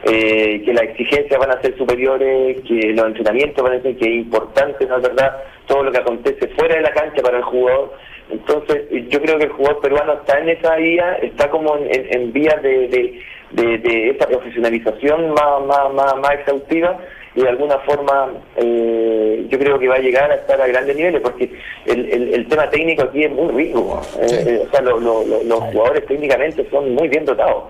[0.03, 4.05] Eh, que las exigencias van a ser superiores, que los entrenamientos van a ser que
[4.05, 7.43] es importante, ¿no es verdad?, todo lo que acontece fuera de la cancha para el
[7.43, 7.93] jugador.
[8.29, 12.33] Entonces, yo creo que el jugador peruano está en esa vía, está como en, en,
[12.33, 16.97] vías de, de, de, de, esa profesionalización más, más, más, más exhaustiva
[17.36, 20.95] y de alguna forma eh, yo creo que va a llegar a estar a grandes
[20.95, 21.51] niveles porque
[21.86, 24.01] el, el, tema técnico aquí es muy rico.
[24.21, 27.65] Eh, eh, o sea, los jugadores técnicamente son muy bien dotados.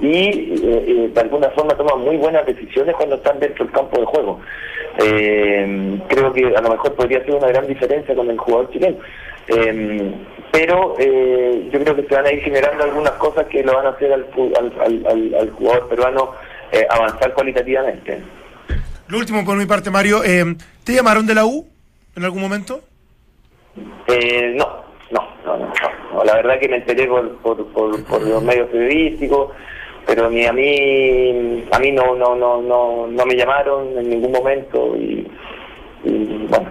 [0.00, 0.18] Y
[1.08, 4.40] de alguna forma toman muy buenas decisiones cuando están dentro del campo de juego.
[4.96, 8.98] creo que a lo mejor podría ser una gran diferencia con el jugador chileno.
[10.52, 13.90] pero yo creo que se van a ir generando algunas cosas que lo van a
[13.90, 14.26] hacer al,
[15.06, 16.32] al, al jugador peruano
[16.70, 18.22] eh, avanzar cualitativamente.
[19.08, 20.44] Lo último por mi parte, Mario, eh,
[20.84, 21.66] ¿te llamaron de la U
[22.14, 22.82] en algún momento?
[24.08, 25.72] Eh, no, no, no, no,
[26.24, 29.52] La verdad que me enteré por, por, por, los medios periodísticos,
[30.06, 34.32] pero ni a mí, a mí no, no, no, no, no me llamaron en ningún
[34.32, 35.26] momento y,
[36.04, 36.70] bueno,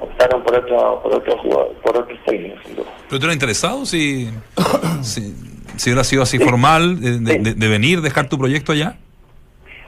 [0.00, 1.36] optaron por otro, por otro
[1.82, 2.60] por otros técnicos.
[3.08, 4.28] ¿Pero te lo interesado si,
[5.02, 5.34] si,
[5.76, 8.96] si hubiera sido así formal de, de venir, dejar tu proyecto allá?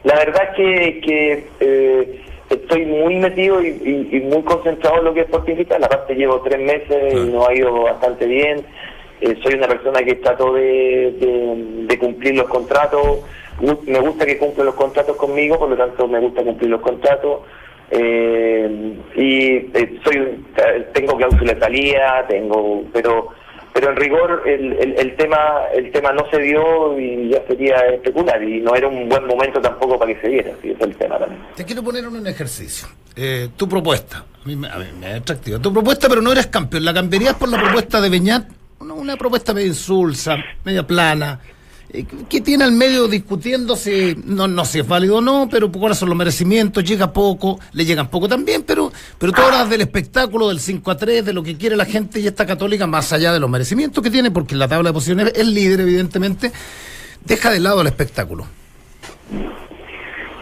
[0.05, 2.23] La verdad que, que eh,
[2.53, 6.61] estoy muy metido y, muy concentrado en lo que es Sporting La parte llevo tres
[6.61, 8.65] meses y nos ha ido bastante bien.
[9.21, 11.15] Eh, soy una persona que trato de,
[11.87, 13.21] de, cumplir los contratos.
[13.87, 17.41] Me gusta que cumplan los contratos conmigo, por lo tanto me gusta cumplir los contratos.
[17.91, 19.71] Eh, y
[20.03, 20.45] soy
[20.93, 23.29] tengo cláusula de salida, tengo, pero
[23.73, 28.43] pero en rigor el, el, tema el tema no se dio y ya sería especular
[28.43, 31.19] y no era un buen momento tampoco para que se diera, así es el tema
[31.19, 31.43] también.
[31.57, 32.89] Te quiero poner un ejercicio.
[33.17, 35.59] Eh, tu propuesta, a mí, me, a es atractiva.
[35.59, 36.85] Tu propuesta, pero no eres campeón.
[36.85, 38.47] ¿La cambiarías por la propuesta de Beñat?
[38.81, 41.41] Una, una propuesta medio insulsa, media plana,
[41.93, 45.71] eh, ¿Qué tiene al medio discutiendo si, no, no si es válido o no, pero
[45.71, 46.83] cuáles son los merecimientos?
[46.85, 50.97] Llega poco, le llegan poco también, pero, pero tú hablas del espectáculo, del 5 a
[50.97, 54.03] 3, de lo que quiere la gente y esta católica, más allá de los merecimientos
[54.03, 56.51] que tiene, porque en la tabla de posiciones es líder, evidentemente,
[57.27, 58.47] deja de lado el espectáculo.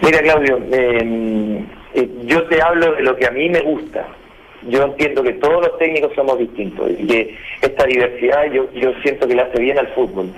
[0.02, 4.06] Mira, Claudio, em, eh, yo te hablo de lo que a mí me gusta.
[4.68, 9.26] Yo entiendo que todos los técnicos somos distintos y que esta diversidad yo, yo siento
[9.26, 10.30] que le hace bien al fútbol.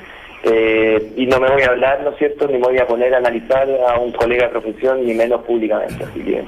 [0.45, 3.15] Eh, y no me voy a hablar, ¿no es cierto?, ni me voy a poner
[3.15, 6.05] a analizar a un colega de profesión, ni menos públicamente.
[6.05, 6.45] Así que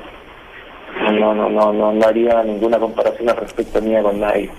[1.13, 4.51] no, no, no, no, no haría ninguna comparación al respecto mía con nadie.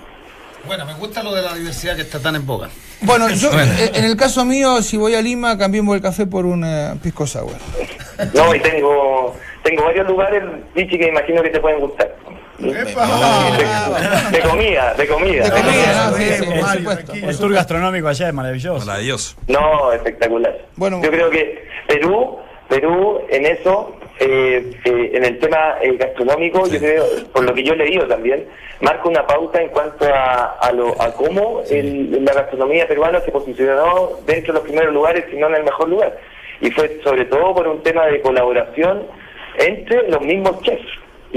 [0.66, 2.68] Bueno, me gusta lo de la diversidad que está tan en boga.
[3.02, 6.44] Bueno, yo, eh, en el caso mío, si voy a Lima, cambiemos el café por
[6.46, 6.64] un
[7.02, 7.52] pisco sour.
[8.34, 9.34] No, y tengo
[9.66, 10.42] tengo varios lugares,
[10.74, 12.14] Vichy, que imagino que te pueden gustar.
[12.58, 15.44] De, de comida, de comida.
[15.44, 16.16] De comida, ¿no?
[16.16, 17.04] Sí, Bien, sí, por Mario, supuesto.
[17.04, 17.30] tranquilo.
[17.30, 18.86] El tour gastronómico allá es maravilloso.
[18.86, 19.36] Maravilloso.
[19.48, 20.58] No, espectacular.
[20.76, 21.00] Bueno.
[21.02, 22.38] Yo creo que Perú,
[22.68, 27.62] Perú en eso, eh, eh, en el tema eh, gastronómico, yo creo, por lo que
[27.62, 28.46] yo he leído también,
[28.80, 33.30] marca una pauta en cuanto a, a, lo, a cómo el- la gastronomía peruana se
[33.30, 36.16] posicionó dentro de los primeros lugares, si no en el mejor lugar.
[36.60, 39.02] Y fue sobre todo por un tema de colaboración
[39.58, 40.86] entre los mismos chefs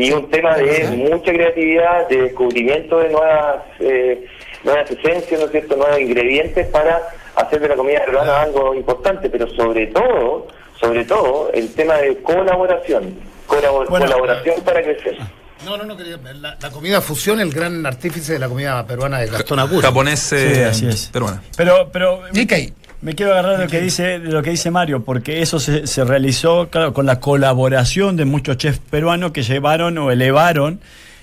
[0.01, 4.25] y un tema de mucha creatividad, de descubrimiento de nuevas eh,
[4.63, 7.01] nuevas esencias, ¿no es cierto?, nuevos ingredientes para
[7.35, 10.47] hacer de la comida peruana algo importante, pero sobre todo,
[10.79, 13.15] sobre todo, el tema de colaboración,
[13.47, 15.17] colabor- Bueno, colaboración para crecer.
[15.65, 16.17] No, no, no, quería.
[16.35, 19.81] La, la comida fusión, el gran artífice de la comida peruana de Gastón Agur.
[19.83, 21.07] Japonés, eh, Sí, así es.
[21.11, 21.41] peruana.
[21.57, 22.73] Pero, pero Nikkei.
[23.01, 25.87] Me quiero agarrar de lo que dice, de lo que dice Mario, porque eso se,
[25.87, 30.79] se realizó, claro, con la colaboración de muchos chefs peruanos que llevaron o elevaron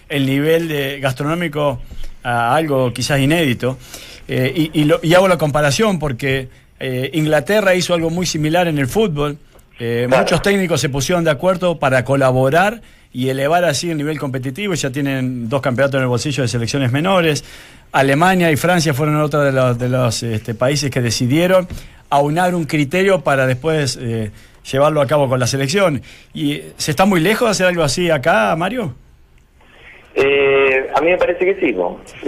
[0.09, 1.81] el nivel de gastronómico
[2.23, 3.77] a algo quizás inédito.
[4.29, 6.49] Eh, y, y lo- y hago la comparación porque
[6.81, 9.39] eh, Inglaterra hizo algo muy similar en el fútbol.
[9.79, 10.23] Eh, Claro.
[10.23, 12.81] Muchos técnicos se pusieron de acuerdo para colaborar
[13.17, 14.75] y elevar así el nivel competitivo.
[14.75, 17.45] Ya tienen dos campeonatos en el bolsillo de selecciones menores.
[17.93, 21.67] Alemania y Francia fueron otros de los, de los este, países que decidieron
[22.11, 24.33] aunar un criterio para después eh,
[24.71, 26.03] llevarlo a cabo con la selección.
[26.35, 28.95] ¿Y se está muy lejos de hacer algo así acá, Mario?
[30.15, 31.75] Eh, a mí me parece que sí,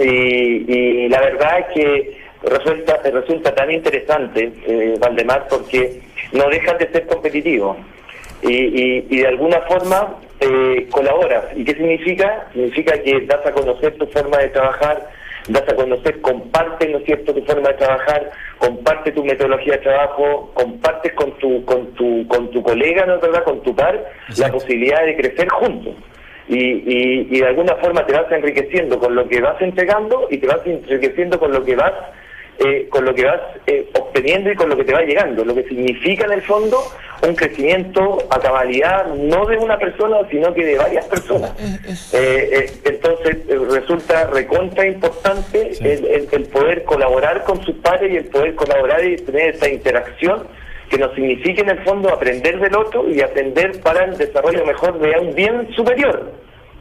[0.03, 2.17] y, la verdad es que
[2.49, 6.01] resulta, resulta tan interesante, eh, Valdemar, porque
[6.33, 7.77] no dejas de ser competitivo
[8.41, 11.45] y, y- y de alguna forma eh, colaboras.
[11.55, 12.47] ¿Y qué significa?
[12.53, 15.09] Significa que das a conocer tu forma de trabajar,
[15.49, 19.79] das a conocer, compartes, ¿no es cierto?, tu forma de trabajar, comparte tu metodología de
[19.79, 23.99] trabajo, compartes con tu, con tu, con tu colega, ¿no es verdad?, con tu par,
[24.37, 25.95] la posibilidad de crecer juntos
[26.47, 30.37] y, y, y de alguna forma te vas enriqueciendo con lo que vas entregando y
[30.37, 31.93] te vas enriqueciendo con lo que vas
[32.59, 35.55] eh, con lo que vas eh, obteniendo y con lo que te va llegando, lo
[35.55, 36.77] que significa en el fondo
[37.27, 41.51] un crecimiento a cabalidad no de una persona sino que de varias personas.
[42.13, 48.11] Eh, eh, entonces eh, resulta recontra importante el, el- el poder colaborar con sus pares
[48.11, 50.47] y el poder colaborar y tener esa interacción
[50.89, 54.97] que nos significa en el fondo aprender del otro y aprender para el desarrollo mejor
[54.99, 56.31] de un bien superior,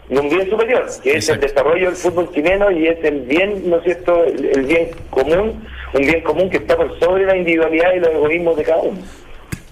[0.09, 3.68] de un bien superior, que es el desarrollo del fútbol chileno y es el bien,
[3.68, 7.37] ¿no es cierto?, el, el bien común, un bien común que está por sobre la
[7.37, 8.99] individualidad y los egoísmos de cada uno.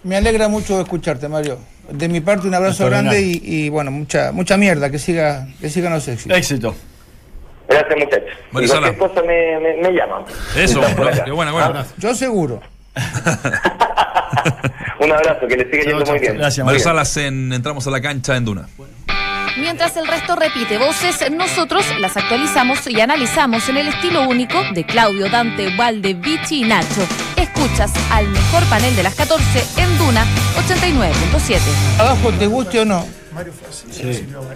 [0.03, 1.59] Me alegra mucho escucharte, Mario.
[1.91, 5.69] De mi parte, un abrazo grande y, y, bueno, mucha mucha mierda, que siga que
[5.69, 6.37] sigan los éxitos.
[6.37, 6.75] Éxito.
[7.69, 8.29] Gracias muchachos.
[8.51, 10.23] Y cualquier cosa me, me, me llaman.
[10.57, 11.25] Eso, Están por no, acá.
[11.25, 11.85] qué bueno, bueno.
[11.99, 12.61] Yo seguro.
[15.01, 16.39] Un abrazo, que les siga yendo muy bien.
[16.39, 16.85] Gracias, Mario Mario.
[16.85, 18.69] Salas en Entramos a la cancha en Duna.
[19.57, 24.85] Mientras el resto repite voces, nosotros las actualizamos y analizamos en el estilo único de
[24.85, 27.07] Claudio, Dante, Valde, Vichy y Nacho.
[27.37, 29.43] Escuchas al mejor panel de las 14
[29.79, 30.27] en Duna
[30.69, 31.61] 89.7.
[31.99, 33.07] Abajo, te guste o no.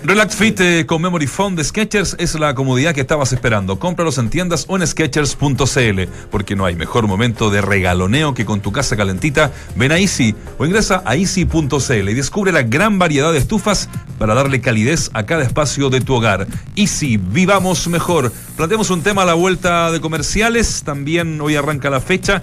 [0.05, 3.79] Relax Fit eh, con Memory Foam de Sketchers es la comodidad que estabas esperando.
[3.79, 8.61] Cómpralos en tiendas o en Sketchers.cl, porque no hay mejor momento de regaloneo que con
[8.61, 9.53] tu casa calentita.
[9.77, 13.89] Ven a Easy o ingresa a easy.cl y descubre la gran variedad de estufas
[14.19, 16.47] para darle calidez a cada espacio de tu hogar.
[16.77, 18.33] Easy, vivamos mejor.
[18.57, 20.83] Planteamos un tema a la vuelta de comerciales.
[20.85, 22.43] También hoy arranca la fecha.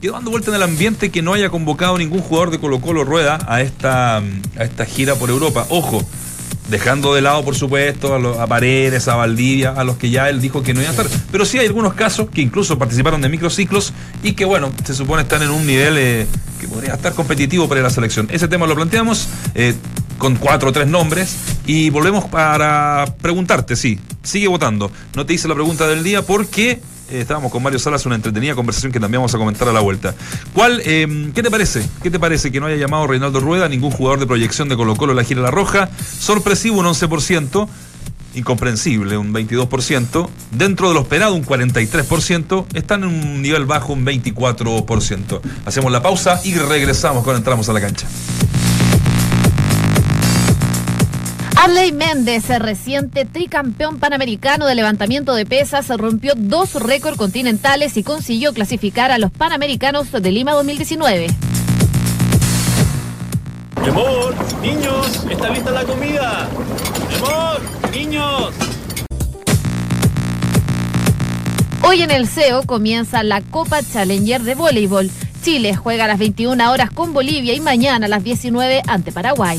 [0.00, 3.04] Quedó dando vuelta en el ambiente que no haya convocado ningún jugador de Colo Colo
[3.04, 5.66] Rueda a esta, a esta gira por Europa.
[5.70, 6.06] Ojo,
[6.68, 10.28] dejando de lado, por supuesto, a, los, a Paredes, a Valdivia, a los que ya
[10.28, 11.20] él dijo que no iban a estar.
[11.30, 15.22] Pero sí hay algunos casos que incluso participaron de microciclos y que, bueno, se supone
[15.22, 16.26] están en un nivel eh,
[16.60, 18.28] que podría estar competitivo para la selección.
[18.30, 19.74] Ese tema lo planteamos eh,
[20.18, 24.90] con cuatro o tres nombres y volvemos para preguntarte, sí, sigue votando.
[25.14, 26.80] No te hice la pregunta del día porque
[27.10, 29.80] eh, estábamos con Mario Salas, una entretenida conversación que también vamos a comentar a la
[29.80, 30.14] vuelta.
[30.52, 31.86] ¿Cuál, eh, ¿Qué te parece?
[32.02, 34.96] ¿Qué te parece que no haya llamado Reinaldo Rueda, ningún jugador de proyección de Colo
[34.96, 35.88] Colo a la gira La Roja?
[36.18, 37.68] Sorpresivo un 11%,
[38.34, 44.04] incomprensible un 22%, dentro de lo esperado un 43%, están en un nivel bajo un
[44.04, 45.40] 24%.
[45.64, 48.06] Hacemos la pausa y regresamos cuando entramos a la cancha.
[51.56, 58.52] Arley Méndez, reciente tricampeón panamericano de levantamiento de pesas, rompió dos récords continentales y consiguió
[58.52, 61.28] clasificar a los Panamericanos de Lima 2019.
[63.80, 66.48] Mi amor, niños, ¿está lista la comida?
[67.08, 68.54] Mi amor, niños.
[71.82, 75.10] Hoy en el CEO comienza la Copa Challenger de voleibol.
[75.42, 79.58] Chile juega a las 21 horas con Bolivia y mañana a las 19 ante Paraguay.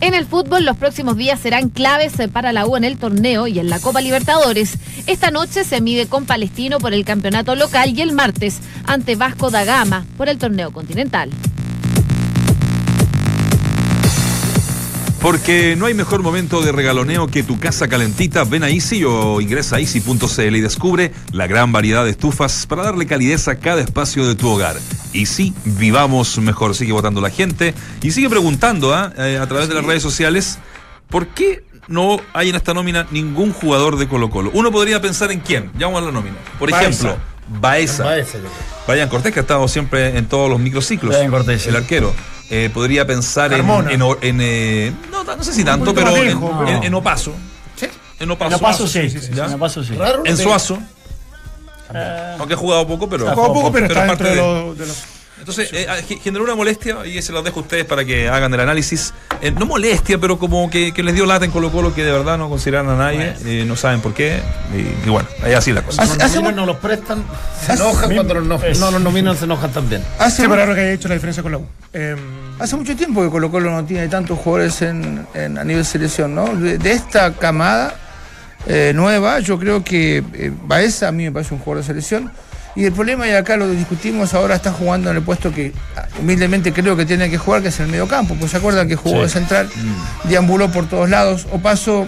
[0.00, 3.46] En el fútbol, los próximos días serán claves eh, para la U en el torneo
[3.46, 4.74] y en la Copa Libertadores.
[5.06, 9.50] Esta noche se mide con Palestino por el campeonato local y el martes ante Vasco
[9.50, 11.30] da Gama por el torneo continental.
[15.20, 18.44] Porque no hay mejor momento de regaloneo que tu casa calentita.
[18.44, 22.84] Ven a Easy o ingresa a easy.cl y descubre la gran variedad de estufas para
[22.84, 24.76] darle calidez a cada espacio de tu hogar.
[25.18, 26.74] Easy, vivamos mejor.
[26.74, 29.12] Sigue votando la gente y sigue preguntando ¿ah?
[29.18, 30.58] Eh, a través de las redes sociales
[31.08, 34.50] por qué no hay en esta nómina ningún jugador de Colo Colo.
[34.54, 35.70] Uno podría pensar en quién.
[35.78, 36.36] Ya vamos a la nómina.
[36.58, 36.88] Por Baeza.
[36.88, 37.16] ejemplo,
[37.60, 38.04] Baeza.
[38.04, 38.38] Baeza.
[38.88, 41.14] Brian Cortés, que ha estado siempre en todos los microciclos.
[41.14, 41.68] Brian Cortés, sí.
[41.68, 42.12] El arquero.
[42.50, 43.58] Eh, podría pensar en.
[43.58, 43.90] Carmona.
[43.92, 47.34] en, en, eh, no, no sé si tanto, pero más en, en- pero- en Opaso.
[47.76, 47.86] Sí.
[48.20, 48.54] En Opaso.
[48.56, 49.46] En Paso sí, sí, sí, ¿Ya?
[49.46, 49.94] en sí.
[49.96, 50.78] Raro, En Suazo.
[51.94, 53.26] Eh, Aunque ha jugado poco, pero.
[53.26, 55.04] Poco a poco, pero pero está parte dentro de, de- los- de los.
[55.38, 58.52] Entonces, eh, ge- generó una molestia y se los dejo a ustedes para que hagan
[58.54, 59.12] el análisis.
[59.42, 62.10] Eh, no molestia, pero como que, que les dio lata en Colo Colo que de
[62.10, 64.40] verdad no consideran a nadie, eh, no saben por qué.
[64.74, 65.98] Y, y bueno, ahí así la cosa.
[66.06, 67.22] Cuando Hace- nos nominan, no los prestan,
[67.64, 68.08] se hace- enojan.
[68.08, 70.02] mi- Cuando no, no nos nominan, se enojan también.
[70.18, 71.66] Hace, Sí, pero que haya hecho la diferencia con la U.
[71.92, 72.16] Eh,
[72.58, 76.34] hace mucho tiempo que Colo Colo no tiene tantos jugadores en, en- a nivel selección,
[76.34, 76.46] ¿no?
[76.56, 77.94] De, de esta camada
[78.66, 82.30] eh, nueva, yo creo que eh, Baeza a mí me parece un jugador de selección.
[82.74, 86.06] Y el problema, y acá lo discutimos, ahora está jugando en el puesto que ah,
[86.20, 88.34] humildemente creo que tiene que jugar, que es en el medio campo.
[88.38, 89.22] Pues se acuerdan que jugó Sí.
[89.22, 89.70] de central,
[90.24, 91.46] deambuló por todos lados.
[91.52, 92.06] O paso,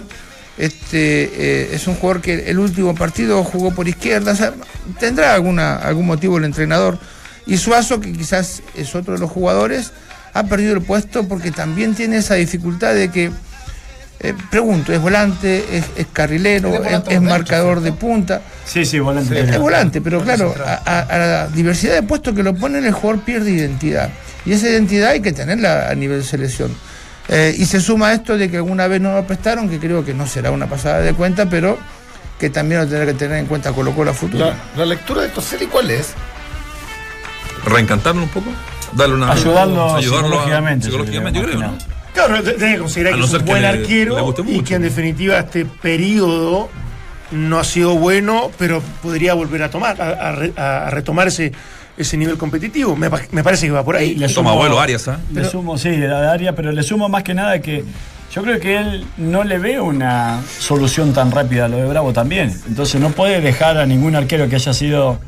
[0.59, 4.33] este, eh, es un jugador que el último partido jugó por izquierda.
[4.33, 4.53] O sea,
[4.99, 6.99] tendrá alguna, algún motivo el entrenador.
[7.47, 9.91] Y Suazo, que quizás es otro de los jugadores,
[10.35, 13.31] ha perdido el puesto porque también tiene esa dificultad de que,
[14.21, 18.41] eh, pregunto, es volante, es, es carrilero, Es de marcador de punta.
[18.65, 19.39] sí, sí, volante.
[19.39, 20.53] Es volante, pero claro,
[20.85, 24.09] a, la diversidad de puestos que lo ponen, el jugador pierde identidad.
[24.45, 26.75] Y esa identidad hay que tenerla a nivel selección.
[27.27, 30.13] Eh, y se suma esto de que alguna vez no lo prestaron, que creo que
[30.13, 31.77] no será una pasada de cuenta, pero
[32.39, 34.45] que también lo tendrá que tener en cuenta Colo Colo a futuro.
[34.47, 36.13] La, la lectura de Toselli, ¿cuál es?
[37.65, 38.49] Reencantarlo un poco.
[38.93, 39.31] Darle una.
[39.31, 41.77] Ayudarlo ayudarlo a- psicológicamente, psicológicamente, yo creo, ¿no?
[42.13, 44.35] Que Claro, de- debe considerar A que no es un que buen le- le arquero
[44.47, 46.69] y que en definitiva este periodo
[47.31, 51.51] no ha sido bueno, pero podría volver a tomar, a, a a retomar ese,
[52.17, 52.95] nivel competitivo.
[52.95, 54.15] Me, pa- me parece que va por ahí.
[54.15, 55.19] Le Toma sumo- vuelo Arias, ¿ah?
[55.31, 57.83] Le sumo, sí, de la de Arias, pero le sumo más que nada que
[58.33, 62.13] yo creo que él no le ve una solución tan rápida a lo de Bravo
[62.13, 62.51] también.
[62.67, 65.19] Entonces no puede dejar a ningún arquero que haya sido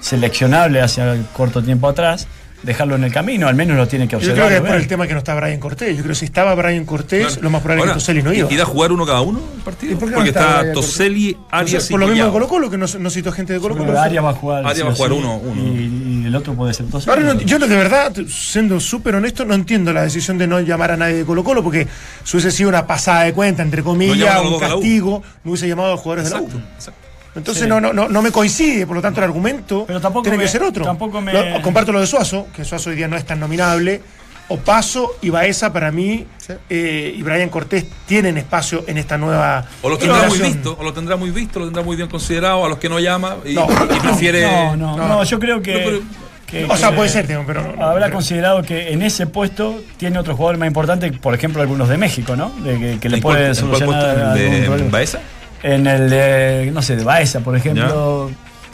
[0.00, 2.26] seleccionable hace corto tiempo atrás,
[2.64, 4.36] dejarlo en el camino, al menos lo tiene que Yo observar.
[4.36, 5.96] creo que es por el tema que no está Brian Cortés.
[5.96, 7.42] Yo creo que si estaba Brian Cortés, Claro.
[7.42, 8.52] lo más probable es que Toselli no iba.
[8.52, 9.98] ¿Y da a jugar uno cada uno el ¿Y partido?
[9.98, 10.72] por qué no Porque está está?
[10.72, 12.30] Toseli, Arias y por lo mismo de.
[12.32, 13.92] Colo Colo, que no, no citó gente de Colo Yo Colo.
[13.92, 14.66] que Arias va a jugar.
[14.66, 15.62] Arias va o a jugar sí, uno, uno.
[15.62, 17.08] Y, y el otro puede ser entonces.
[17.08, 20.92] Ahora, no, yo de verdad, siendo súper honesto, no entiendo la decisión de no llamar
[20.92, 21.86] a nadie de Colo Colo, porque
[22.24, 25.92] si hubiese sido una pasada de cuenta, entre comillas, un castigo, no hubiese llamado a
[25.92, 26.74] los jugadores Exacto, de la U.
[26.76, 27.00] exacto.
[27.36, 27.68] Entonces Sí.
[27.68, 30.44] no, no, no, no me coincide, por lo tanto el argumento Pero tampoco tiene me-
[30.44, 30.84] que ser otro.
[30.84, 34.00] tampoco me- Lo- comparto lo de Suazo, que Suazo hoy día no es tan nominable.
[34.48, 36.26] Opaso y Baeza para mí
[36.68, 40.84] eh, y Brian Cortés tienen espacio en esta nueva O lo tendrá muy visto, o
[40.84, 43.54] lo tendrá muy visto, lo tendrá muy bien considerado, a los que no llama y,
[43.54, 43.66] No.
[43.70, 44.42] y prefiere.
[44.42, 45.08] No, no, no.
[45.08, 45.72] no, yo creo que.
[45.72, 46.00] No, pero-
[46.46, 49.82] que- O sea, puede ser, pero no- no- Habrá pero- considerado que en ese puesto
[49.96, 52.50] tiene otro jugador más importante, por ejemplo, algunos de México, ¿no?
[52.50, 54.36] De que, que le ¿En cuál- puede en cuál solucionar puesto?
[54.40, 54.88] ¿En el algún de.
[54.90, 55.20] Baeza?
[55.64, 58.30] En el de, no sé, de Baeza, por ejemplo,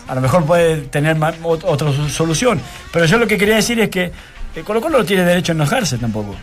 [0.08, 2.60] a lo mejor puede tener otra solución.
[2.92, 4.10] Pero yo lo que quería decir es que
[4.56, 6.34] eh, Colo Colo no tiene derecho a enojarse tampoco.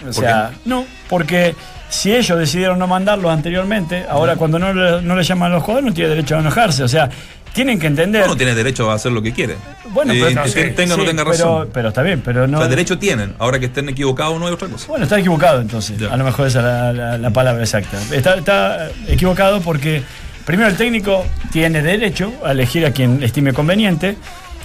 [0.00, 1.54] O ¿Por sea, no, porque
[1.88, 5.62] si ellos decidieron no mandarlo anteriormente, ahora cuando no le, no le llaman a los
[5.62, 6.82] jugadores no tiene derecho a enojarse.
[6.82, 7.08] O sea,
[7.52, 8.24] tienen que entender.
[8.24, 9.56] Uno tiene derecho a hacer lo que quiere.
[9.90, 11.68] Bueno, pero, que sí, tenga o no tenga razón.
[11.72, 12.58] Pero, está bien, pero no.
[12.58, 13.34] o sea, derecho tienen.
[13.38, 14.88] Ahora que estén equivocados no hay otra cosa.
[14.88, 16.02] Bueno, está equivocado entonces.
[16.10, 17.96] A lo mejor esa es la, la- la palabra exacta.
[18.10, 20.02] Está, está equivocado porque
[20.44, 24.16] primero el técnico tiene derecho a elegir a quien estime conveniente.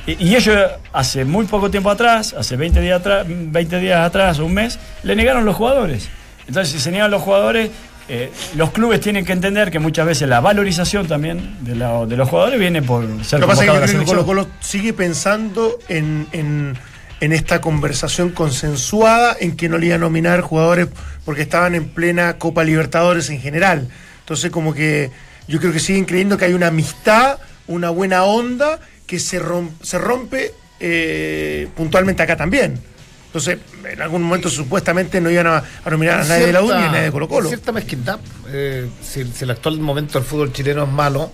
[0.07, 0.57] Y, y ellos
[0.93, 5.15] hace muy poco tiempo atrás, hace 20 días atrás, 20 días atrás un mes, le
[5.15, 6.09] negaron los jugadores.
[6.47, 7.69] Entonces, si se niegan los jugadores,
[8.07, 12.17] eh, los clubes tienen que entender que muchas veces la valorización también de, la- de
[12.17, 13.97] los jugadores viene por ser Lo que pasa es que.
[14.05, 16.75] Colo Colo sigue pensando en, en-
[17.21, 20.87] en esta conversación consensuada en que no le iba a nominar jugadores
[21.25, 23.89] porque estaban en plena Copa Libertadores en general.
[24.21, 25.11] Entonces como que
[25.47, 27.37] yo creo que siguen creyendo que hay una amistad,
[27.67, 28.79] una buena onda
[29.09, 32.79] que se, rom- se rompe eh, puntualmente acá también.
[33.25, 33.57] Entonces,
[33.91, 36.73] en algún momento supuestamente no iban a, a nominar a nadie de la U ni
[36.73, 37.47] a nadie de Colo Colo.
[37.49, 38.19] Cierta mezquindad.
[38.49, 41.31] Eh, si, si el actual momento del fútbol chileno es malo,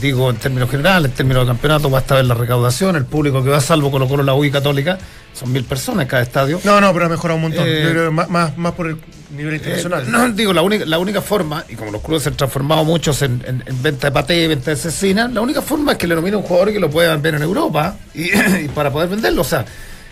[0.00, 3.50] digo en términos generales, en términos de campeonato, basta ver la recaudación, el público que
[3.50, 4.98] va, salvo Colo Colo, la UI Católica,
[5.34, 6.60] son mil personas en cada estadio.
[6.64, 7.64] No, no, pero ha mejorado un montón.
[7.66, 8.96] Eh, Yo creo que más, más, por el
[9.36, 10.10] nivel Eh, internacional.
[10.10, 13.22] no, digo, la única, la única forma, y como los clubes se han transformado muchos
[13.22, 16.14] en, en- en venta de paté, venta de cecina, la única forma es que le
[16.14, 18.24] nomine un jugador y que lo puedan ver en Europa y,
[18.64, 19.42] y para poder venderlo.
[19.42, 19.64] O sea,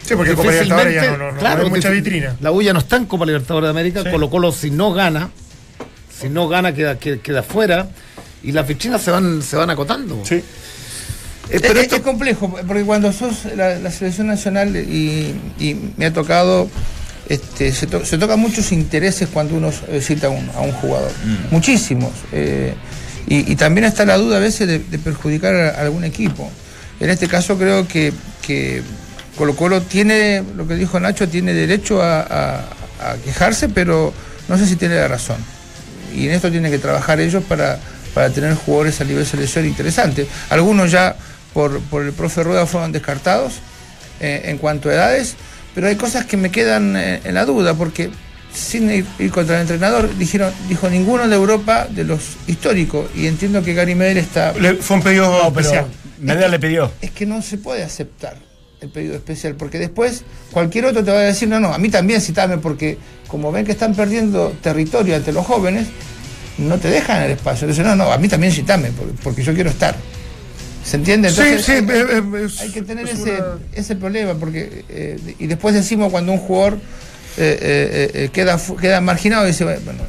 [0.02, 2.36] Sí, porque Copa Libertadores ya no- no- no claro, hay mucha difí- vitrina.
[2.40, 4.10] La U ya no está en Copa Libertadores de América, Sí.
[4.10, 5.28] Colo Colo si no gana,
[6.10, 7.88] si no gana queda, queda, queda fuera
[8.42, 10.22] y las vitrinas se van, se van acotando.
[10.24, 10.36] Sí.
[10.36, 15.76] Eh, pero es- esto- es complejo, porque cuando sos la, la selección nacional y, y
[15.96, 16.68] me ha tocado,
[17.28, 19.70] este, se, to- se tocan muchos intereses cuando uno
[20.00, 21.10] cita a un, a un jugador,
[21.50, 22.10] muchísimos.
[22.32, 22.74] eh,
[23.26, 26.50] y, y también está la duda a veces de, de perjudicar a, a algún equipo.
[27.00, 28.12] En este caso creo que,
[28.42, 28.82] que
[29.36, 32.64] Colo Colo tiene, lo que dijo Nacho, tiene derecho a, a-
[33.00, 34.12] a quejarse, pero
[34.48, 35.38] no sé si tiene la razón
[36.14, 37.78] y en esto tienen que trabajar ellos para,
[38.14, 40.26] para tener jugadores a nivel selección interesantes.
[40.50, 41.16] Algunos ya
[41.52, 43.54] por, por el profe Rueda fueron descartados
[44.20, 45.34] eh, en cuanto a edades,
[45.74, 48.10] pero hay cosas que me quedan eh, en la duda, porque
[48.52, 53.26] sin ir, ir contra el entrenador, dijeron, dijo ninguno de Europa de los históricos, y
[53.26, 54.52] entiendo que Gary Medel está...
[54.52, 55.86] Le- fue un pedido No, especial.
[56.18, 56.90] Medea le pidió.
[57.00, 58.36] Es que no se puede aceptar
[58.80, 61.88] el pedido especial, porque después cualquier otro te va a decir, no, no, a mí
[61.90, 62.98] también citame, porque
[63.28, 65.86] como ven que están perdiendo territorio ante los jóvenes,
[66.60, 67.66] no te dejan el espacio.
[67.66, 69.96] Entonces, no, no, a mí también citame, porque, porque yo quiero estar.
[70.84, 71.30] ¿Se entiende?
[71.30, 74.84] Sí, Entonces, sí, hay, eh, es- hay que tener es ese, una- ese problema, porque
[74.88, 76.78] eh, y después decimos cuando un jugador
[77.36, 80.02] eh, eh, queda, queda marginado y dice, bueno,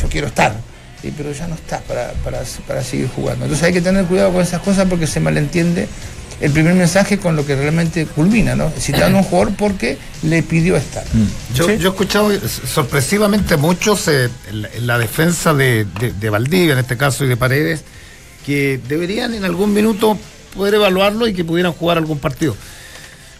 [0.00, 0.54] yo quiero estar.
[1.02, 3.44] Y, pero ya no estás para, para, para seguir jugando.
[3.44, 5.86] Entonces hay que tener cuidado con esas cosas porque se malentiende
[6.40, 8.70] el primer mensaje con lo que realmente culmina, ¿no?
[8.78, 11.04] Citando a un jugador porque le pidió estar.
[11.54, 11.78] Yo, Sí.
[11.78, 12.30] yo he escuchado
[12.72, 17.24] sorpresivamente muchos eh, en, la, en la defensa de, de- de Valdivia, en este caso,
[17.24, 17.82] y de Paredes,
[18.46, 20.16] que deberían en algún minuto
[20.56, 22.56] poder evaluarlo y que pudieran jugar algún partido.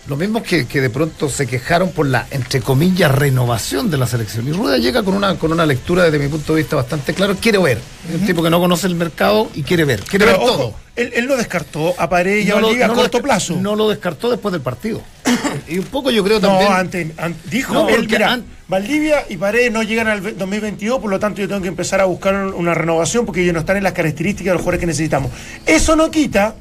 [0.09, 4.07] Lo mismo que, que de pronto se quejaron por la, entre comillas, renovación de la
[4.07, 4.49] selección.
[4.49, 7.37] Y Rueda llega con una, con una lectura desde mi punto de vista bastante claro.
[7.37, 7.79] Quiere ver.
[8.09, 10.01] Es un tipo que no conoce el mercado y quiere ver.
[10.01, 10.75] Quiere Pero, ver ojo, todo.
[10.97, 13.19] Él, él no descartó a Paredes y a No lo- Valdivia no a lo corto
[13.19, 13.57] desca- plazo.
[13.61, 15.03] No lo descartó después del partido.
[15.69, 16.73] y un poco yo creo No, también.
[16.73, 21.01] antes, an- dijo No, él, mira, an- Valdivia y Paredes no llegan al ve- 2022,
[21.01, 23.61] por lo tanto yo tengo que empezar a buscar un- una renovación porque ellos no
[23.61, 25.31] están en las características de los jugadores que necesitamos.
[25.67, 26.55] Eso no quita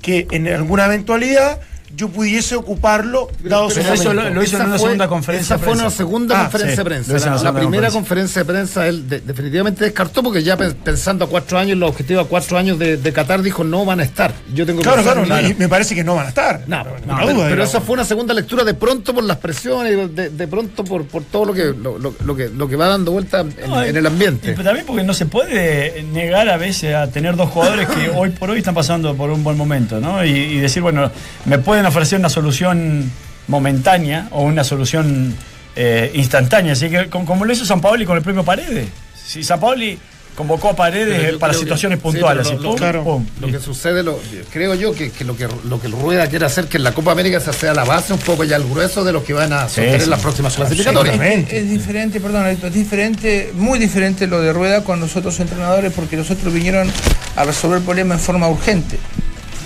[0.00, 1.60] que en alguna eventualidad
[1.96, 5.54] yo pudiese ocuparlo dado su pero eso lo- lo hizo en una fue- segunda conferencia
[5.56, 5.82] Esa fue prensa.
[5.86, 7.12] una segunda Ah, conferencia sí, de prensa.
[7.12, 7.92] La, la la segunda primera conferencia.
[8.00, 11.90] conferencia de prensa él de- definitivamente descartó porque ya pe- pensando a cuatro años, los
[11.90, 14.32] objetivos a cuatro años de, de Qatar dijo no van a estar.
[14.54, 16.62] Yo tengo que Claro, claro, y me parece que no van a estar.
[16.66, 19.24] No, No, no, ninguna pero, duda, pero esa fue una segunda lectura de pronto por
[19.24, 22.68] las presiones, de, de pronto por, por todo lo que, lo, lo- lo que lo
[22.68, 24.52] que va dando vuelta en, No, en y- el ambiente.
[24.58, 28.30] y también porque no se puede negar a veces a tener dos jugadores que hoy
[28.30, 30.24] por hoy están pasando por un buen momento, ¿no?
[30.24, 31.10] Y, y decir, bueno,
[31.44, 33.10] me pueden ofrecer una solución
[33.48, 35.34] momentánea o una solución
[35.74, 36.74] eh, instantánea.
[36.74, 38.86] Así que, como, como lo hizo San Paoli con el propio Paredes.
[39.24, 39.98] Si San Paoli
[40.36, 42.46] convocó a Paredes para que- situaciones sí, puntuales.
[42.46, 43.02] así, lo- pum, claro.
[43.04, 44.18] pum, Lo que sucede, lo,
[44.52, 47.10] creo yo, que, que lo que lo que Rueda quiere hacer que en la Copa
[47.12, 49.64] América se sea la base un poco ya el grueso de los que van a
[49.64, 50.08] sostener sí.
[50.08, 51.14] las próximas clasificatorias.
[51.16, 51.58] Absolutamente.
[51.58, 56.16] Es diferente, perdón, es diferente, muy diferente lo de Rueda con los otros entrenadores porque
[56.16, 56.90] los otros vinieron
[57.36, 58.98] a resolver el problema en forma urgente.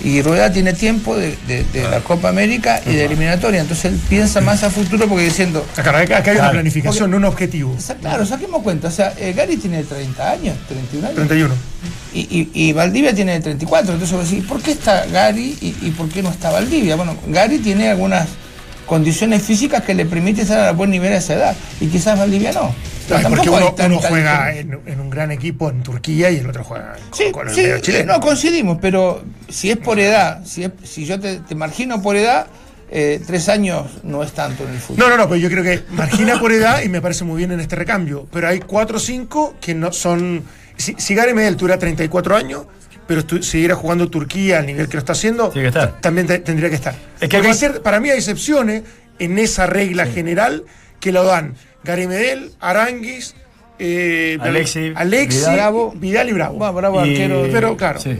[0.07, 4.01] Y Rueda tiene tiempo de, de- de la Copa América y de eliminatoria, entonces él
[4.09, 7.77] piensa más a futuro porque diciendo, Acá, acá- hay una planificación, no un objetivo.
[8.01, 11.55] claro, saquemos cuenta, o sea, eh, Gary tiene 30 años, 31 años, 31.
[12.15, 15.91] y, y- y Valdivia tiene 34, entonces vos decís, ¿por qué está Gary y, y
[15.97, 16.95] por qué no está Valdivia?
[16.95, 18.29] Bueno, Gary tiene algunas
[18.87, 22.53] condiciones físicas que le permiten estar a buen nivel a esa edad, y quizás Valdivia
[22.53, 22.75] no.
[23.09, 26.65] Pero porque uno, uno juega en, en un gran equipo en Turquía y el otro
[26.65, 28.15] juega Sí, con el sí, medio chileno.
[28.15, 32.17] no coincidimos, pero si es por edad, si, es, si yo te, te margino por
[32.17, 32.47] edad,
[32.91, 34.99] eh, tres años no es tanto en el fútbol.
[34.99, 37.53] No, no, no, pero yo creo que margina por edad y me parece muy bien
[37.53, 38.27] en este recambio.
[38.33, 40.43] Pero hay cuatro o cinco que no son.
[40.77, 42.67] Si, si Gary Medel tuviera 34 años,
[43.07, 46.01] pero siguiera jugando Turquía al nivel que lo está haciendo, que estar.
[46.01, 46.95] también te- tendría que estar.
[47.21, 48.83] Es que hay cier- para mí hay excepciones
[49.19, 50.65] en esa regla general
[51.01, 51.55] que lo dan
[51.85, 53.35] Gary Medel, Aranguis,
[53.79, 55.55] eh, Alexi, Alexi, Vidal.
[55.55, 55.93] Bravo.
[55.97, 56.59] Vidal y Bravo.
[56.59, 57.47] Va, bravo Y- arquero.
[57.53, 58.01] Pero claro.
[58.01, 58.19] Sí.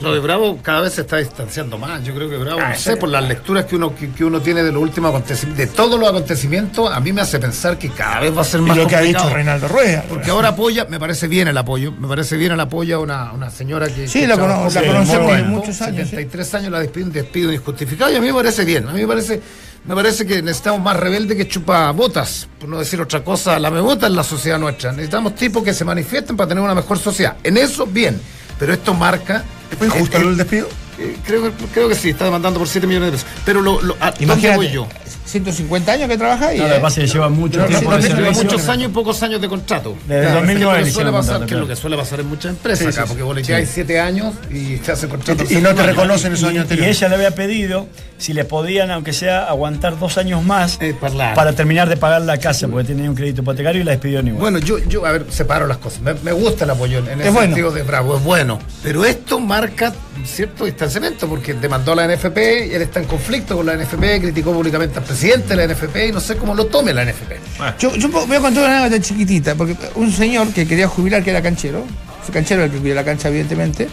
[0.00, 2.02] Lo de Bravo cada vez se está distanciando más.
[2.02, 2.98] Yo creo que Bravo, Ah, no sé, sí.
[2.98, 6.00] por las lecturas que uno, que, que uno tiene de los últimos acontecimientos, de todos
[6.00, 8.76] los acontecimientos, a mí me hace pensar que cada vez va a ser Y más
[8.78, 10.04] lo que ha dicho Reinaldo Rueda.
[10.08, 13.32] Porque ahora apoya, me parece bien el apoyo, me parece bien el apoyo a una,
[13.32, 14.08] una señora que.
[14.08, 16.16] Sí, que la cono- la con- conocemos bueno, muchos años, sí.
[16.16, 18.88] 73 años la despide un despido injustificado y a mí me parece bien.
[18.88, 19.40] A mí me parece,
[19.84, 23.68] me parece que necesitamos más rebelde que chupa botas, por no decir otra cosa, la
[23.68, 24.92] bota en la sociedad nuestra.
[24.92, 27.36] Necesitamos tipos que se manifiesten para tener una mejor sociedad.
[27.44, 28.18] En eso, bien.
[28.58, 29.42] Pero esto marca
[29.78, 30.68] ¿Fue injusto Eh, eh, el despido?
[30.98, 33.30] Eh, creo, que, creo que sí, está demandando por 7 millones de pesos.
[33.44, 34.88] Pero lo, lo, ¿a dónde Imagínate, voy yo?
[35.30, 36.60] 150 años que trabaja ahí.
[36.60, 36.80] ¿eh?
[36.86, 38.44] es que lleva mucho Pero tiempo de servicio.
[38.44, 39.96] muchos años y pocos años de contrato.
[40.06, 41.68] Desde Claro, 2009 que es lo que le suele pasar, contrato, que es lo claro.
[41.68, 43.08] que suele pasar en muchas empresas Sí, sí, acá, sí.
[43.08, 45.44] porque vos le lleváis 7 años y te hace contrato.
[45.48, 46.96] Y, y no te reconocen esos años Y anteriores.
[46.96, 47.86] ella le había pedido
[48.18, 52.36] si le podían, aunque sea, aguantar dos años más Eh, para- terminar de pagar la
[52.38, 54.34] casa, porque tenía un crédito hipotecario y la despidió igual.
[54.36, 56.00] Bueno, yo, yo, a ver, separo las cosas.
[56.02, 57.40] Me, me gusta el apoyo en, Es el bueno.
[57.40, 58.58] sentido de bravo, es bueno.
[58.82, 59.92] Pero esto marca
[60.24, 64.20] cierto distanciamiento, porque demandó a la NFP y él está en conflicto con la NFP,
[64.20, 67.32] criticó públicamente al presidente de la NFP y no sé cómo lo tome la NFP.
[67.78, 71.30] Yo, yo voy a contar una anécdota chiquitita, porque un señor que quería jubilar, que
[71.30, 71.84] era canchero,
[72.24, 73.88] fue canchero el que cuida la cancha, evidentemente,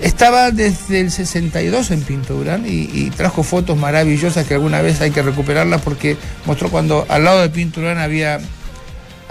[0.00, 5.00] estaba desde el 62 en Pinto Durán y, y trajo fotos maravillosas que alguna vez
[5.00, 6.16] hay que recuperarlas porque
[6.46, 8.38] mostró cuando al lado de Pinto Durán había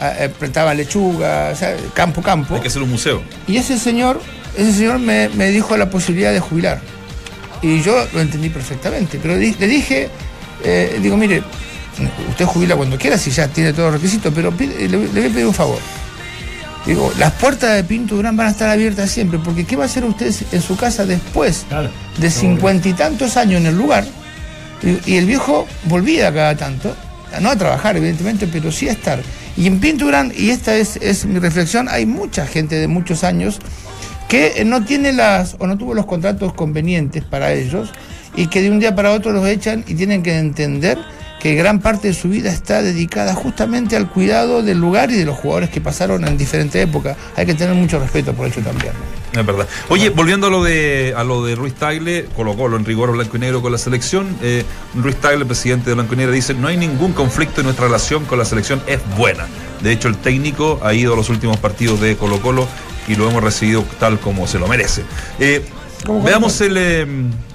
[0.01, 2.55] eh, plantaba lechuga, o sea, campo, campo.
[2.55, 3.21] Hay que hacer un museo.
[3.47, 4.19] Y ese señor,
[4.57, 6.81] ese señor me, me dijo la posibilidad de jubilar.
[7.61, 9.19] Y yo lo entendí perfectamente.
[9.21, 10.09] Pero di- le dije,
[10.63, 11.43] eh, digo, mire,
[12.29, 15.25] usted jubila cuando quiera si ya tiene todos los requisitos, pero pide- le, le voy
[15.25, 15.79] a pedir un favor.
[16.85, 19.87] Digo, las puertas de Pinto Durán van a estar abiertas siempre, porque ¿qué va a
[19.87, 21.89] hacer usted en su casa después Claro.
[22.17, 24.05] de cincuenta y tantos años en el lugar?
[24.81, 26.95] Y, y el viejo volvía cada tanto,
[27.41, 29.19] no a trabajar evidentemente, pero sí a estar.
[29.57, 33.23] Y en Pinto Durán, y esta es, es mi reflexión, hay mucha gente de muchos
[33.25, 33.59] años
[34.29, 37.89] que eh, no tiene las o no tuvo los contratos convenientes para ellos
[38.37, 40.97] y que de un día para otro los echan y tienen que entender
[41.41, 45.25] que gran parte de su vida está dedicada justamente al cuidado del lugar y de
[45.25, 47.17] los jugadores que pasaron en diferentes épocas.
[47.35, 48.93] Hay que tener mucho respeto por ello también.
[49.33, 49.41] ¿no?
[49.41, 49.67] Es verdad.
[49.89, 53.37] Oye, volviendo a lo de a lo de Ruiz Tagle, Colo Colo en rigor blanco
[53.37, 54.63] y negro con la selección, eh,
[54.95, 58.25] Ruiz Tagle, presidente de Blanco y Negro, dice no hay ningún conflicto en nuestra relación
[58.25, 59.47] con la selección, es buena.
[59.81, 62.67] De hecho, el técnico ha ido a los últimos partidos de Colo Colo
[63.07, 65.03] y lo hemos recibido tal como se lo merece.
[65.39, 65.63] Eh,
[66.23, 67.05] veamos el, eh,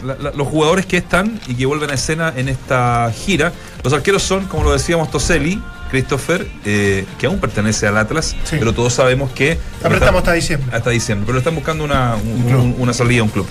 [0.04, 3.52] la- la- los jugadores que están y que vuelven a escena en esta gira.
[3.82, 8.56] Los arqueros son, como lo decíamos, Toselli, Christopher, eh, que aún pertenece al Atlas, Sí.
[8.58, 9.58] pero todos sabemos que...
[9.82, 10.74] Apretamos hasta diciembre.
[10.74, 13.46] Hasta diciembre, pero están buscando una, un- un- una salida a un club.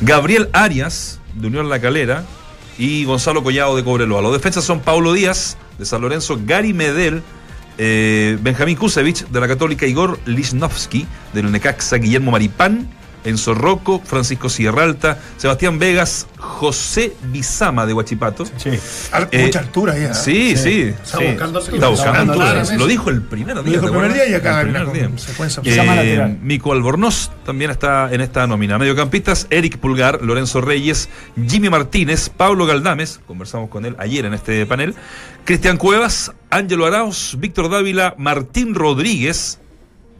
[0.00, 2.24] Gabriel Arias, de Unión La Calera,
[2.78, 4.20] y Gonzalo Collado de Cobreloa.
[4.22, 7.22] Los defensas son Paulo Díaz, de San Lorenzo, Gary Medel,
[7.78, 12.88] eh, Benjamín Kusevich, de la Católica, Igor Lichnowsky, del Necaxa, Guillermo Maripán,
[13.24, 18.44] Enzo Rocco, Francisco Sierralta, Sebastián Vegas, José Bizama, de Huachipato.
[18.56, 18.70] Sí.
[19.12, 20.14] Al- Eh, mucha altura ya.
[20.14, 20.80] Sí, sí.
[21.02, 21.24] Está sí.
[21.24, 21.74] buscando altura.
[21.76, 23.62] Está buscando buscando Lo dijo el primer día.
[23.62, 25.10] Lo dijo ¿te el primer día y acá El primer día.
[25.64, 26.38] Eh.
[26.42, 28.78] Mico Albornoz también está en esta nómina.
[28.78, 31.08] Mediocampistas, Eric Pulgar, Lorenzo Reyes,
[31.48, 34.94] Jimmy Martínez, Pablo Galdames, conversamos con él ayer en este panel,
[35.44, 39.58] Cristian Cuevas, Ángelo Arauz, Víctor Dávila, Martín Rodríguez,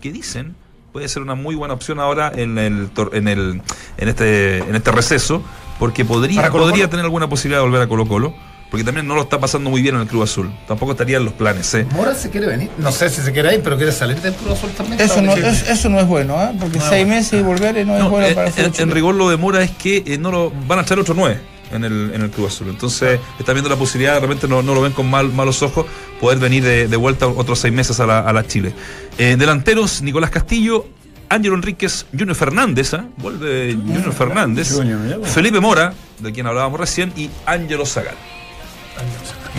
[0.01, 0.55] que dicen
[0.95, 3.61] puede ser una muy buena opción ahora en el tor- en el
[3.99, 5.43] en este en este receso,
[5.81, 8.33] porque podría podría tener alguna posibilidad de volver a Colo Colo.
[8.71, 10.53] Porque también no lo está pasando muy bien en el Club Azul.
[10.67, 11.73] Tampoco estaría en los planes.
[11.75, 11.87] ¿eh?
[11.93, 12.71] Mora se quiere venir.
[12.79, 15.01] No sé si se quiere ir, pero quiere salir del Cruz Azul también.
[15.01, 16.53] Eso no, es- eso no es bueno, ¿eh?
[16.59, 18.91] porque seis meses y volver eh, no, es No, bueno eh, para hacer en, en
[18.91, 21.41] rigor lo demora es que eh, no lo van a echar otro 9
[21.75, 22.69] en el, en el Club Azul.
[22.69, 25.87] Entonces están viendo la posibilidad, de repente no, no lo ven con mal, malos ojos,
[26.21, 28.73] poder venir de, de vuelta otros seis meses a la, a la Chile.
[29.19, 30.87] Eh, delanteros, Nicolás Castillo,
[31.29, 33.07] Ángelo Enríquez, Junior Fernández, ¿ah?
[33.17, 34.79] vuelve Junior Fernández.
[35.25, 38.15] Felipe Mora, de quien hablábamos recién, y Ángelo Zagal.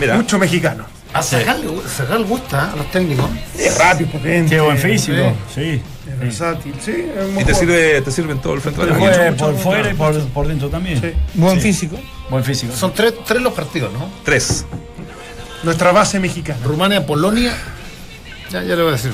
[0.00, 0.84] Mira, Mucho mexicano.
[1.12, 2.70] A Zagal le gu- Zagal gusta ¿eh?
[2.72, 3.30] a los técnicos.
[3.58, 4.54] Es rápido, potente.
[4.56, 5.34] Qué buen físico.
[5.54, 5.80] Sí.
[6.16, 6.74] Es versátil.
[6.80, 8.98] Sí, es muy y te sirve, te sirve en todo el frente de Te la
[9.36, 11.00] por fuera y por, por dentro también.
[11.00, 11.12] Sí.
[11.34, 11.62] Buen Sí.
[11.62, 11.98] físico.
[12.30, 12.72] Buen físico.
[12.74, 14.08] Son tres, tres los partidos, ¿no?
[14.24, 14.64] Tres.
[15.62, 16.58] Nuestra base mexicana.
[16.64, 17.52] Rumania, Polonia.
[18.50, 19.10] Ya, ya le voy a decir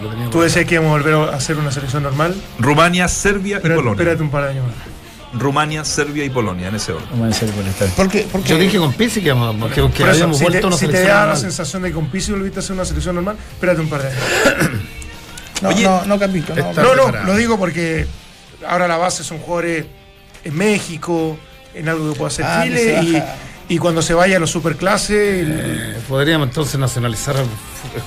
[0.00, 2.34] tenía Tú decías que íbamos a volver a hacer una selección normal.
[2.58, 3.92] Rumania, Serbia y Polonia.
[3.92, 4.74] espérate un par de años más.
[5.40, 7.08] Rumania, Serbia y Polonia, en ese orden.
[7.10, 7.88] Vamos a hacer por estar.
[7.96, 10.66] Porque, porque Yo dije con Pizzi que, íbamos- que, que habíamos si vuelto a te,
[10.68, 11.16] una si te selección.
[11.18, 13.88] da la sensación de que con Pizzi volviste a hacer una selección normal, espérate un
[13.88, 14.20] par de años.
[15.62, 16.16] no, Oye, no, no.
[16.16, 18.06] No, No, lo digo porque
[18.66, 19.84] ahora la base son jugadores
[20.44, 21.36] en México,
[21.74, 23.00] en algo que pueda hacer Ah, que Chile,
[23.68, 27.34] y, y cuando se vaya a los superclases, el- Eh, podríamos entonces nacionalizar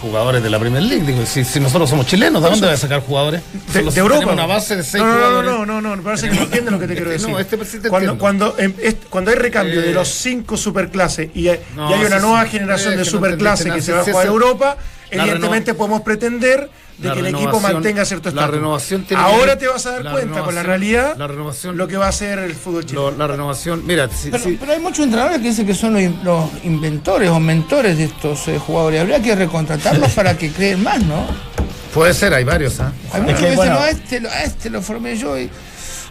[0.01, 1.03] jugadores de la Premier League.
[1.05, 3.41] Digo, si, si nosotros somos chilenos, ¿de dónde va a sacar jugadores?
[3.73, 4.31] de, Europa.
[4.31, 6.73] una base de seis no, no, no, no, no, no, me parece que no entienden
[6.75, 7.33] lo que te quiero Este, decir.
[7.33, 10.55] no, este sí te cuando, cuando, em, es- cuando hay recambio Eh, de los cinco
[10.57, 13.63] superclases y hay, no, y hay una sí, nueva sí, generación de que no superclase
[13.65, 14.77] que entendiste se va a jugar a Europa,
[15.17, 18.55] la evidentemente podemos pretender de que el equipo mantenga cierto la estatus.
[18.55, 21.87] renovación tiene Ahora que- te vas a dar cuenta con la realidad la renovación- lo
[21.87, 23.11] que va a ser el fútbol chileno.
[23.11, 26.01] la renovación, mira, si- Pero, si- pero hay muchos entrenadores que dicen que son los,
[26.01, 28.99] in- los inventores o mentores de estos eh, jugadores.
[29.01, 31.25] Habría que recontratarlos para que creen más, ¿no?
[31.93, 32.91] puede ser, hay varios, ¿ah?
[33.13, 35.37] Hay muchos que, que dicen, bueno- no, a este, lo- a este lo formé yo
[35.39, 35.49] y.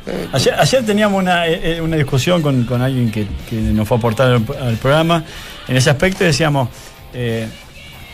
[0.07, 3.87] Eh, Ayer, ayer teníamos una, eh, eh, una discusión con, con alguien que, que nos
[3.87, 5.23] fue a aportar al, al programa.
[5.69, 6.69] En ese aspecto decíamos,
[7.13, 7.47] eh,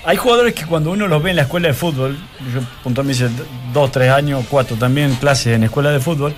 [0.05, 2.18] hay jugadores que cuando uno los ve en la escuela de fútbol,
[2.52, 3.34] yo puntualmente hice
[3.72, 6.34] dos, tres años, cuatro también clases en escuela de fútbol,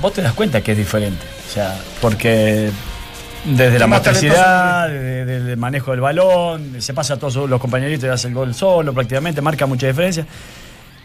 [0.00, 1.24] vos te das cuenta que es diferente.
[1.48, 2.70] O sea, porque
[3.44, 8.04] desde la motricidad, desde desde el manejo del balón, se pasa a todos los compañeritos
[8.04, 10.26] y hace el gol solo prácticamente, marca mucha diferencia.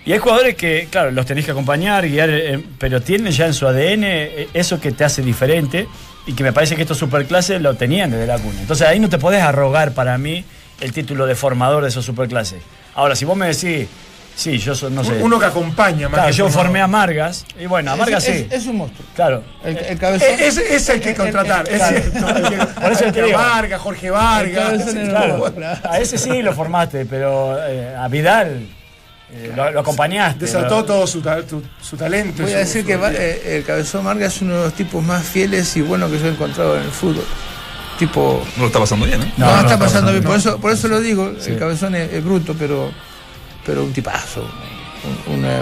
[0.03, 3.53] Y hay jugadores que, claro, los tenés que acompañar, guiar, eh, pero tienen ya en
[3.53, 5.87] su ADN eh, eso que te hace diferente
[6.25, 8.59] y que me parece que estos superclases lo tenían desde la cuna.
[8.59, 10.43] Entonces ahí no te podés arrogar para mí
[10.81, 12.61] el título de formador de esos superclases.
[12.95, 13.87] Ahora, si vos me decís,
[14.35, 15.13] sí, yo soy, no sé.
[15.21, 18.37] Uno que acompaña más Claro, que yo formé a Margas, y bueno, a Margas es,
[18.39, 18.47] sí.
[18.49, 19.05] es- es un monstruo.
[19.15, 19.43] Claro.
[19.63, 20.27] El, el cabezón.
[20.39, 21.67] Ese hay que contratar.
[21.69, 23.37] ese- hay que- Por eso.
[23.37, 24.87] Vargas, Jorge Vargas.
[24.87, 25.53] El Claro,
[25.83, 28.67] a ese sí lo formaste, pero eh, a Vidal
[29.33, 30.45] eh, lo, lo acompañaste.
[30.45, 32.43] Desató lo- todo su, ta- tu- su talento.
[32.43, 35.01] Voy a decir su- que va- eh, el cabezón Marga es uno de los tipos
[35.03, 37.23] más fieles y buenos que yo he encontrado en el fútbol.
[38.01, 38.43] Tipo.
[38.55, 39.31] No lo está pasando bien, ¿eh?
[39.37, 40.23] No, No, no está está pasando bien.
[40.23, 41.33] Por eso, por eso lo digo.
[41.39, 41.51] Sí.
[41.51, 42.89] El cabezón es, es bruto, pero,
[43.63, 44.43] pero un tipazo.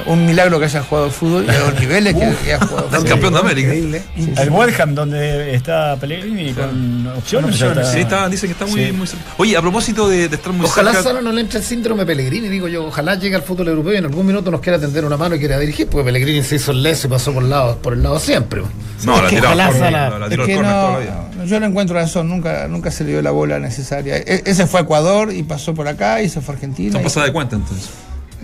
[0.07, 2.87] Un, milagro que haya jugado al fútbol y a los niveles que, que ha jugado.
[2.89, 3.09] al El fútbol.
[3.09, 3.67] campeón de América.
[3.73, 4.01] Increíble.
[4.17, 4.49] Sí.
[4.49, 7.61] Welham, donde está Pellegrini con opciones.
[7.61, 8.91] está- Sí, está, dice que está muy, Sí.
[8.91, 9.23] muy cerca.
[9.37, 11.03] Oye, a propósito de, de estar muy Ojalá cerca.
[11.09, 12.85] Sala no le entre el síndrome Pellegrini, digo yo.
[12.87, 15.39] Ojalá llegue al fútbol europeo y en algún minuto nos quiera tender una mano y
[15.39, 18.03] quiera dirigir, porque Pellegrini se hizo el leso y pasó por el lado, por el
[18.03, 18.61] lado siempre.
[19.03, 21.29] No, Es la tiró al ojalá Sala- la- tiró al toda vida.
[21.45, 24.17] yo no encuentro razón, nunca, nunca se le dio la bola necesaria.
[24.17, 26.91] E- ese fue a Ecuador y pasó por acá y se fue a Argentina.
[26.93, 27.89] Son pasadas de cuenta entonces.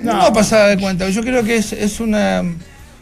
[0.05, 1.09] No, pasada de cuenta.
[1.09, 2.43] Yo creo que es, es una.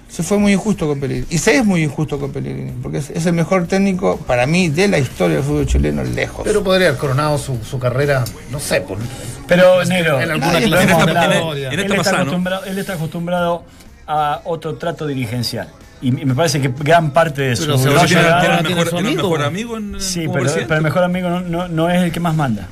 [0.10, 1.26] Se fue muy injusto con Pellegrini.
[1.32, 2.72] Y se es muy injusto con Pellegrini.
[2.84, 6.42] Porque es, es el mejor técnico, para mí, de la historia del fútbol chileno, lejos.
[6.44, 9.00] Pero podría haber coronado su, su carrera, no sé, por,
[9.48, 12.18] Pero, Negro, en alguna en esta- en- en él, está ¿no?
[12.20, 13.64] acostumbrado, él está acostumbrado
[14.06, 15.68] a otro trato dirigencial.
[16.02, 18.98] Y me parece que gran parte de su Pero se va a el mejor, el
[18.98, 19.22] amigo.
[19.24, 22.36] mejor amigo en, Sí, pero, el mejor amigo no, no- no es el que más
[22.36, 22.68] manda.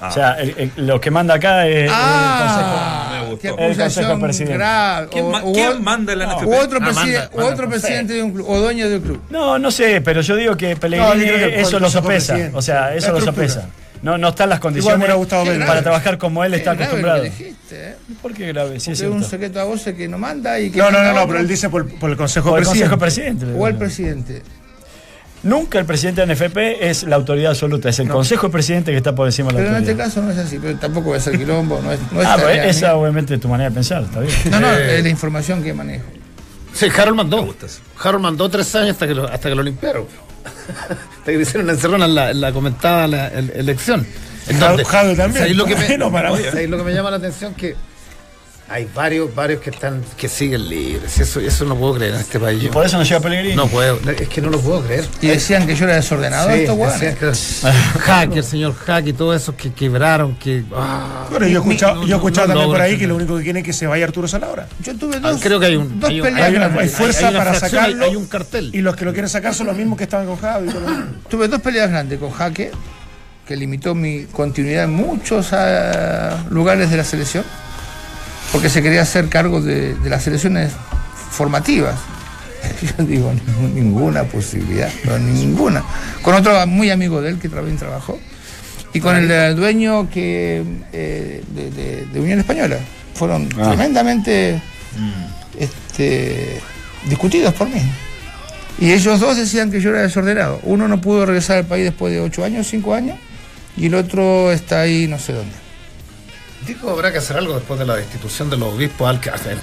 [0.00, 0.08] Ah.
[0.08, 4.54] O sea, el- el- lo que manda acá es Ah, El consejo acusación presidente.
[4.54, 5.08] grave.
[5.10, 6.46] ¿Quién, O- ma- u- quién manda en la no, NFP?
[6.46, 7.80] u otro, Ah, preside- manda, u manda, otro no sé.
[7.80, 9.20] presidente de un club, o dueño de un club.
[9.30, 12.36] No, no sé, pero yo digo que Pellegrini No, eso lo sopesa.
[12.54, 13.68] O sea, eso lo sopesa.
[14.02, 15.64] No, no están las condiciones hubiera gustado verlo.
[15.64, 17.22] para trabajar como él está acostumbrado.
[17.22, 17.94] dijiste, ¿eh?
[18.20, 18.80] ¿Por qué grave?
[18.80, 20.78] Sí, es Porque es un secreto a voces que no manda y que.
[20.78, 22.90] No, no, no, no, pero él dice por, por el Consejo O el Presidente.
[22.90, 23.46] Consejo Presidente.
[23.56, 24.42] O el presidente.
[25.42, 26.56] Nunca el presidente de NFP
[26.88, 29.70] es la autoridad absoluta, es el Consejo Presidente que está por encima de la Pero
[29.70, 30.06] en este autoridad.
[30.08, 30.58] caso no es así.
[30.62, 31.80] Pero tampoco va a ser quilombo.
[31.82, 32.96] No es, no es ah, pero tarea esa mía.
[32.96, 34.32] obviamente es tu manera de pensar, está bien.
[34.50, 34.98] No, no, Eh.
[34.98, 36.04] es la información que manejo.
[36.72, 37.54] Sí, Harold mandó.
[38.02, 40.06] Harold mandó tres años hasta que lo, hasta que lo limpiaron.
[40.90, 44.06] hasta que le hicieron la encerrona en la, en la comentada la, elección.
[44.48, 45.38] En Jado- donde- Jado también.
[45.38, 46.38] ¿sabéis lo que me, Bueno, para mí.
[46.48, 47.52] ¿sabéis lo que me llama la atención?
[47.54, 47.74] Que
[48.72, 51.18] hay varios, varios que están, que siguen libres.
[51.18, 52.62] Eso, eso no puedo creer en este país.
[52.64, 53.54] Y por eso no llega Pellegrini.
[53.54, 55.04] No puedo, es que no lo puedo creer.
[55.20, 56.48] Y decían que yo era desordenado.
[56.50, 57.32] Sí, decían que-
[58.00, 60.64] Hack, el señor Hack y todo eso que quebraron, que.
[60.74, 61.26] ah.
[61.30, 63.16] Bueno, yo he escuchado, No, yo he escuchado no, no también por ahí que lo
[63.16, 64.66] único que quieren es que se vaya Arturo Salahora.
[64.82, 66.82] Yo tuve Ah, dos, creo que hay un- dos hay un- peleas Hay, una- grandes.
[66.82, 68.04] hay fuerza hay una para sacarlo.
[68.06, 68.70] hay un cartel.
[68.74, 71.04] Y los que lo quieren sacar son los mismos que estaban con demás.
[71.28, 72.70] Tuve dos peleas grandes con Jaque,
[73.46, 77.44] que limitó mi continuidad en muchos ah, lugares de la selección,
[78.52, 80.72] porque se quería hacer cargo de, de las selecciones
[81.30, 81.98] formativas.
[82.98, 85.82] Yo digo, "Ningún- ninguna posibilidad, no, ninguna.
[86.22, 88.18] Con otro muy amigo de él que también trabajó,
[88.92, 92.76] y con el eh, dueño que eh, de, de- de Unión Española.
[93.14, 94.60] Fueron tremendamente
[95.58, 96.60] este,
[97.08, 97.80] discutidos por mí.
[98.80, 100.60] Y ellos dos decían que yo era desordenado.
[100.62, 103.18] Uno no pudo regresar al país después de ocho años, cinco años,
[103.76, 105.54] y el otro está ahí no sé dónde.
[106.66, 109.08] Digo, habrá que hacer algo después de la destitución de los obispos.
[109.08, 109.20] al-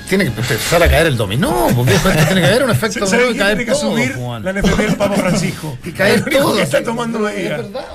[0.10, 3.12] Tiene que empezar a caer el dominó, porque después tiene que haber un efecto ¿Sabes
[3.12, 4.44] dominó y caer tiene que todo, subir Juan.
[4.44, 5.78] la NFP del Papa Francisco?
[5.86, 6.56] Y caer El todo.
[6.56, 7.30] que está tomando.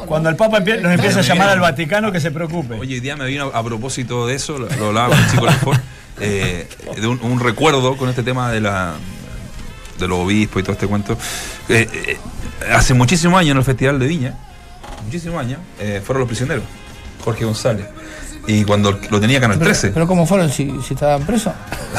[0.07, 2.75] Cuando el Papa empie- nos empieza a llamar al Vaticano que se preocupe.
[2.75, 5.47] Oye, hoy día me vino a propósito de eso, lo, lo hablaba con el chico
[5.47, 5.81] Lefort,
[6.21, 6.69] eh,
[7.01, 8.95] de un, un recuerdo con este tema de la
[9.99, 11.17] de los obispos y todo este cuento.
[11.69, 12.19] Eh, eh,
[12.73, 14.35] hace muchísimos años en el Festival de Viña,
[15.05, 16.65] muchísimos años, eh, fueron los prisioneros,
[17.25, 17.87] Jorge González.
[18.47, 21.53] Y cuando lo tenía Canal 13, Pero ¿cómo fueron si, si estaban presos?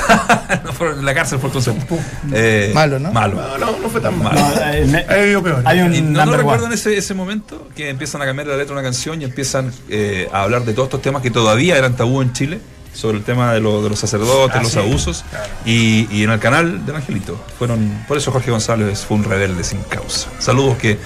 [0.63, 1.97] no fueron en la cárcel por el concepto.
[2.33, 3.11] Eh, Malo, ¿no?
[3.11, 3.35] Malo.
[3.35, 4.35] No, no, no fue tan mal.
[4.35, 5.61] No, eh, vivido peor.
[5.65, 8.75] hay un Y no, no recuerdan ese, ese momento que empiezan a cambiar la letra
[8.75, 11.95] de una canción y empiezan eh, a hablar de todos estos temas que todavía eran
[11.95, 12.59] tabú en Chile,
[12.93, 15.25] sobre el tema de, lo- de los sacerdotes, Ah, los sí, abusos.
[15.65, 17.37] Y, y en el canal del Angelito.
[17.57, 20.29] fueron Por eso Jorge González fue un rebelde sin causa.
[20.39, 20.97] Saludos que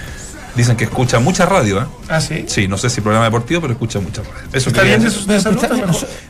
[0.55, 1.85] Dicen que escucha mucha radio, ¿eh?
[2.09, 2.45] Ah, sí.
[2.47, 4.49] Sí, no sé si programa deportivo, pero escucha mucha radio.
[4.51, 5.63] Eso ¿Está bien de su de salud?
[5.63, 5.75] Está-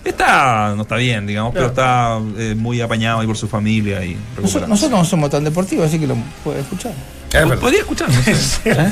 [0.04, 4.18] ¿Está no está bien, digamos, pero está eh, muy apañado ahí por su familia y
[4.42, 6.92] Nosotros, no somos tan deportivos, así que lo puede escuchar.
[7.60, 8.32] Podría escuchar, no sé.
[8.72, 8.92] ¿Eh?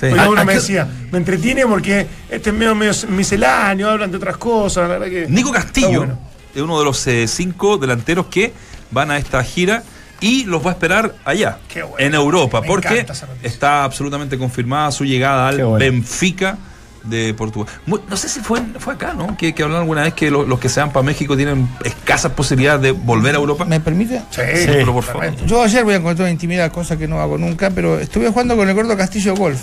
[0.00, 0.06] Sí.
[0.06, 4.10] Oiga, ¿A- uno a me decía, me entretiene porque este es medio, medio misceláneo, hablan
[4.10, 5.26] de otras cosas, la verdad que...
[5.28, 6.18] Nico Castillo bueno.
[6.54, 8.52] es uno de los eh, cinco delanteros que
[8.90, 9.82] van a esta gira
[10.22, 11.96] y los va a esperar allá, Qué bueno.
[11.98, 13.04] en Europa, Me porque
[13.42, 15.78] está absolutamente confirmada su llegada al bueno.
[15.78, 16.56] Benfica
[17.04, 17.68] de Portugal.
[17.86, 19.36] Mu- No sé si fue, fue acá, ¿no?
[19.36, 22.30] Que, que hablaron alguna vez que lo- los que se van para México tienen escasas
[22.32, 23.64] posibilidades de volver a Europa.
[23.64, 24.20] ¿Me permite?
[24.30, 25.34] Sí, pero por favor.
[25.44, 28.68] Yo ayer voy a encontrar intimidad, cosa que no hago nunca, pero estuve jugando con
[28.68, 29.60] el gordo Castillo Golf.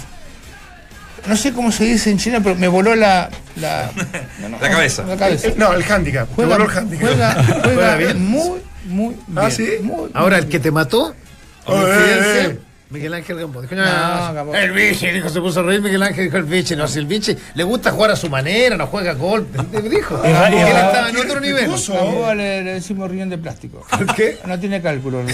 [1.28, 3.30] No sé cómo se dice en China, pero me voló la.
[3.57, 3.89] La,
[4.41, 5.03] no, no, La cabeza.
[5.03, 5.47] La cabeza.
[5.49, 6.28] Eh, No, el handicap.
[6.30, 7.07] Te Juega, voló el handicap.
[7.07, 8.26] juega, juega Juega bien.
[8.26, 9.38] muy, muy bien.
[9.45, 9.67] Ah, ¿sí?
[9.82, 11.13] Muy, Ahora, muy el que te mató.
[12.91, 13.61] Miguel Ángel Gambo.
[13.61, 14.55] Dijo, No, no, Gambo.
[14.55, 16.75] el biche, dijo, se puso a reír Miguel Ángel, dijo el biche.
[16.75, 19.45] No, si el biche le gusta jugar a su manera, no juega gol.
[19.91, 21.69] Dijo, él estaba en otro nivel.
[22.36, 23.86] Le, le decimos riñón de plástico.
[23.91, 24.39] ¿Por qué?
[24.47, 25.21] No tiene cálculo.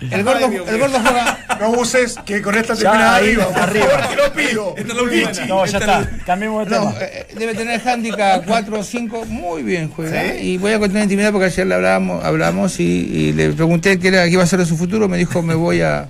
[0.00, 0.46] el gordo.
[0.46, 1.38] El gordo, el gordo juega.
[1.60, 3.46] No uses que con esta termina arriba.
[3.54, 4.08] arriba.
[4.08, 4.74] te lo pido.
[4.76, 5.30] Esta es la última.
[5.30, 5.46] Pichi.
[5.46, 6.10] No, ya está.
[6.24, 6.94] Cambiemos de No, tema.
[7.00, 10.34] eh, debe tener handicap 4 o 5, muy bien juega.
[10.36, 14.08] Y voy a contar intimidad porque ayer le hablábamos, hablamos y, y le pregunté qué,
[14.08, 15.08] era, qué iba a ser de su futuro.
[15.08, 16.00] Me dijo, me voy a.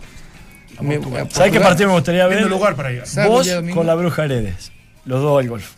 [0.79, 2.39] a mi- a ¿Sabes qué partido me gustaría ver?
[2.41, 3.03] Lindo lugar para ir.
[3.27, 4.71] Vos con la Bruja Heredes.
[5.05, 5.71] Los dos al golf.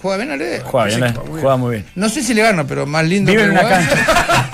[0.00, 0.60] Juega bien, Ale?
[0.60, 1.12] Juega bien, Sí, ¿eh?
[1.14, 1.86] juega muy Juega muy bien.
[1.94, 3.30] No sé si le gano, pero más lindo.
[3.30, 4.50] Vive que en una cancha.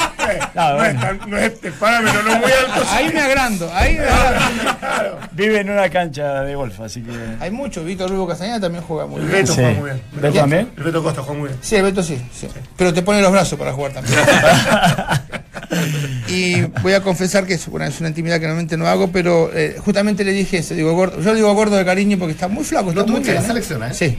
[0.51, 1.01] Eh, No, no, bueno.
[1.01, 2.87] es tan, no es, páramelo, no muy alto.
[2.91, 5.19] Ahí me agrando, ahí me agrando.
[5.33, 7.13] Vive en una cancha de golf, así que.
[7.41, 7.85] Hay mucho.
[7.85, 9.43] Víctor Lugo Castañeda también juega muy El bien.
[9.43, 9.61] Beto Sí.
[9.61, 10.03] juega muy bien.
[10.13, 10.71] ¿Beto también?
[10.77, 11.61] El Beto Costa juega muy bien.
[11.63, 12.49] Sí, el Beto sí, sí.
[12.77, 14.19] Pero te pone los brazos para jugar también.
[16.29, 19.51] y voy a confesar que es una, es una intimidad que normalmente no hago, pero
[19.55, 20.75] eh, justamente le dije eso.
[20.75, 22.93] Digo, gordo, yo le digo gordo de cariño porque está muy flaco.
[22.93, 23.95] Lo está muy tuviste en la bien, selección, ¿eh?
[23.95, 24.19] Sí.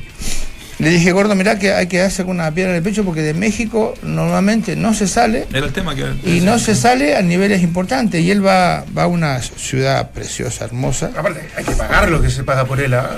[0.82, 3.22] Le dije, gordo, mirá que hay que darse con una piedra en el pecho porque
[3.22, 6.06] de México normalmente no se sale Era el tema que.
[6.26, 8.20] y no se sale a niveles importantes.
[8.22, 11.12] Y él va, va a una ciudad preciosa, hermosa.
[11.16, 12.96] Aparte, hay que pagar lo que se paga por él.
[12.96, 13.12] ah,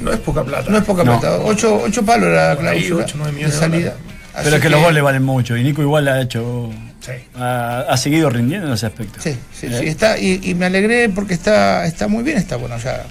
[0.00, 0.70] No, es poca plata.
[0.70, 3.94] No es poca plata, ocho, ocho palos la cláusula ocho, nueve de millones de salida.
[4.32, 5.56] Así Pero es que los goles valen mucho.
[5.56, 6.70] Y Nico igual ha hecho.
[7.00, 7.12] Sí.
[7.36, 9.20] Ha, ha seguido rindiendo en ese aspecto.
[9.20, 9.76] Sí, sí, ¿Eh?
[9.80, 13.04] sí, está, y, y me alegré porque está, está muy bien, está bueno, ya,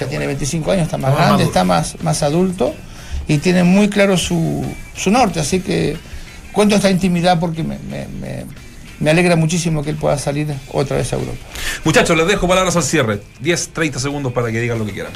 [0.00, 2.74] ya tiene 25 años, está más grande, está más, más adulto
[3.34, 4.64] y tiene muy claro su,
[4.96, 5.96] su norte, así que
[6.52, 8.44] cuento esta intimidad porque me, me, me-
[9.00, 11.36] me alegra muchísimo que él pueda salir otra vez a Europa.
[11.84, 13.20] Muchachos, les dejo palabras al cierre.
[13.40, 15.10] 10, 30 segundos para que digan lo que quieran.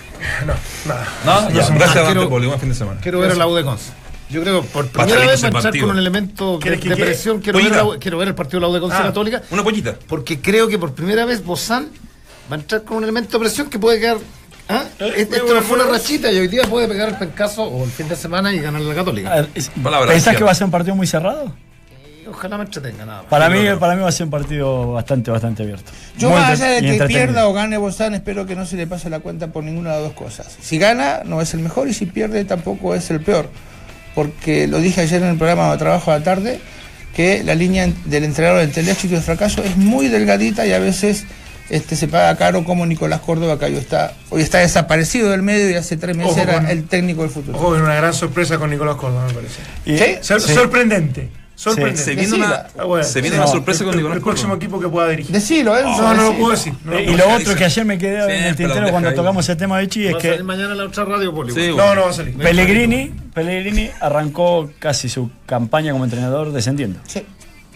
[0.45, 0.55] No,
[0.89, 1.09] nada.
[1.25, 1.51] ¿No?
[1.51, 2.47] Ya, no, gracias, quiero- Dante Poli.
[2.49, 3.01] Buen fin de semana.
[3.01, 3.93] Quiero ver a la U de Conce.
[4.29, 5.87] Yo creo que por primera vez ese va a entrar partido.
[5.87, 7.39] con un elemento de, presión.
[7.41, 9.03] Quiero ver, la quiero ver el partido de la U de Conce Ah.
[9.05, 9.43] Católica.
[9.53, 9.97] Una pollita.
[10.09, 11.87] Porque creo que por primera vez Bozán
[12.51, 14.17] va a entrar con un elemento de presión que puede quedar.
[14.69, 14.85] ¿Ah?
[15.17, 18.09] Esto no fue una rachita y hoy día puede pegar el pencazo o el fin
[18.09, 19.47] de semana y ganar la Católica.
[20.09, 21.53] ¿Pensás que va a ser un partido muy cerrado?
[22.29, 23.31] Ojalá me entretenga nada más.
[23.31, 25.93] Para mí, para mí va a ser un partido bastante, bastante abierto.
[26.19, 28.87] Yo Muy más allá de que pierda o gane Bozán, espero que no se le
[28.87, 30.57] pase la cuenta por ninguna de las dos cosas.
[30.61, 33.49] Si gana, no es el mejor y si pierde, tampoco es el peor.
[34.15, 36.61] Porque lo dije ayer en el programa de trabajo a la tarde,
[37.15, 40.73] que la línea del entrenador entre el éxito y el fracaso es muy delgadita y
[40.73, 41.25] a veces
[41.71, 45.71] este, se paga caro como Nicolás Córdoba, que hoy está, hoy está desaparecido del medio
[45.71, 47.57] y hace tres meses Ojo era con- el técnico del futuro.
[47.59, 49.61] Ojo, es una gran sorpresa con Nicolás Córdoba, me parece.
[49.85, 50.19] ¿Sí?
[50.23, 50.55] Sor- Sí.
[50.55, 51.31] Sorprendente.
[51.59, 52.03] Sorprendente.
[52.03, 53.03] Se viene una, Ah, bueno.
[53.03, 53.41] se viene Sí.
[53.43, 54.65] una sorpresa El- con el- Nicolás El próximo Córdoba.
[54.67, 55.33] equipo que pueda dirigir.
[55.33, 55.89] Decilo, Enzo.
[55.91, 56.39] No, no lo decilo.
[56.39, 56.73] puedo decir.
[56.85, 59.15] no lo Eh, y lo otro que ayer me quedé en el tintero lo cuando
[59.15, 61.55] tocamos el tema de Chi es Va a salir que mañana la otra radio, Poli.
[61.55, 62.37] Sí, No, no va a salir.
[62.37, 67.01] Pellegrini, Pellegrini arrancó casi su campaña como entrenador descendiendo.
[67.07, 67.25] Sí.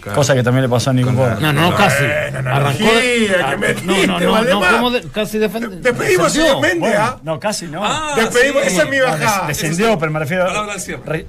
[0.01, 0.17] Claro.
[0.17, 1.37] Cosa que también le pasó a Nico Córdoba.
[1.41, 2.05] No, no, casi.
[2.43, 2.85] No, Arrancó.
[2.85, 4.71] no, de- que ah, metiste, no, no, no, Valdemar.
[4.73, 5.71] no, ¿cómo de- casi defendió.
[5.71, 7.19] Despedimos, Méndez, Bueno, ¿ah?
[7.23, 7.83] no, casi no.
[7.85, 8.69] Ah, Despedimos, sí.
[8.69, 9.47] esa es mi No, bajada.
[9.49, 10.47] des- descendió, pero me refiero.
[10.47, 11.03] Palabra al cierre.
[11.05, 11.27] re-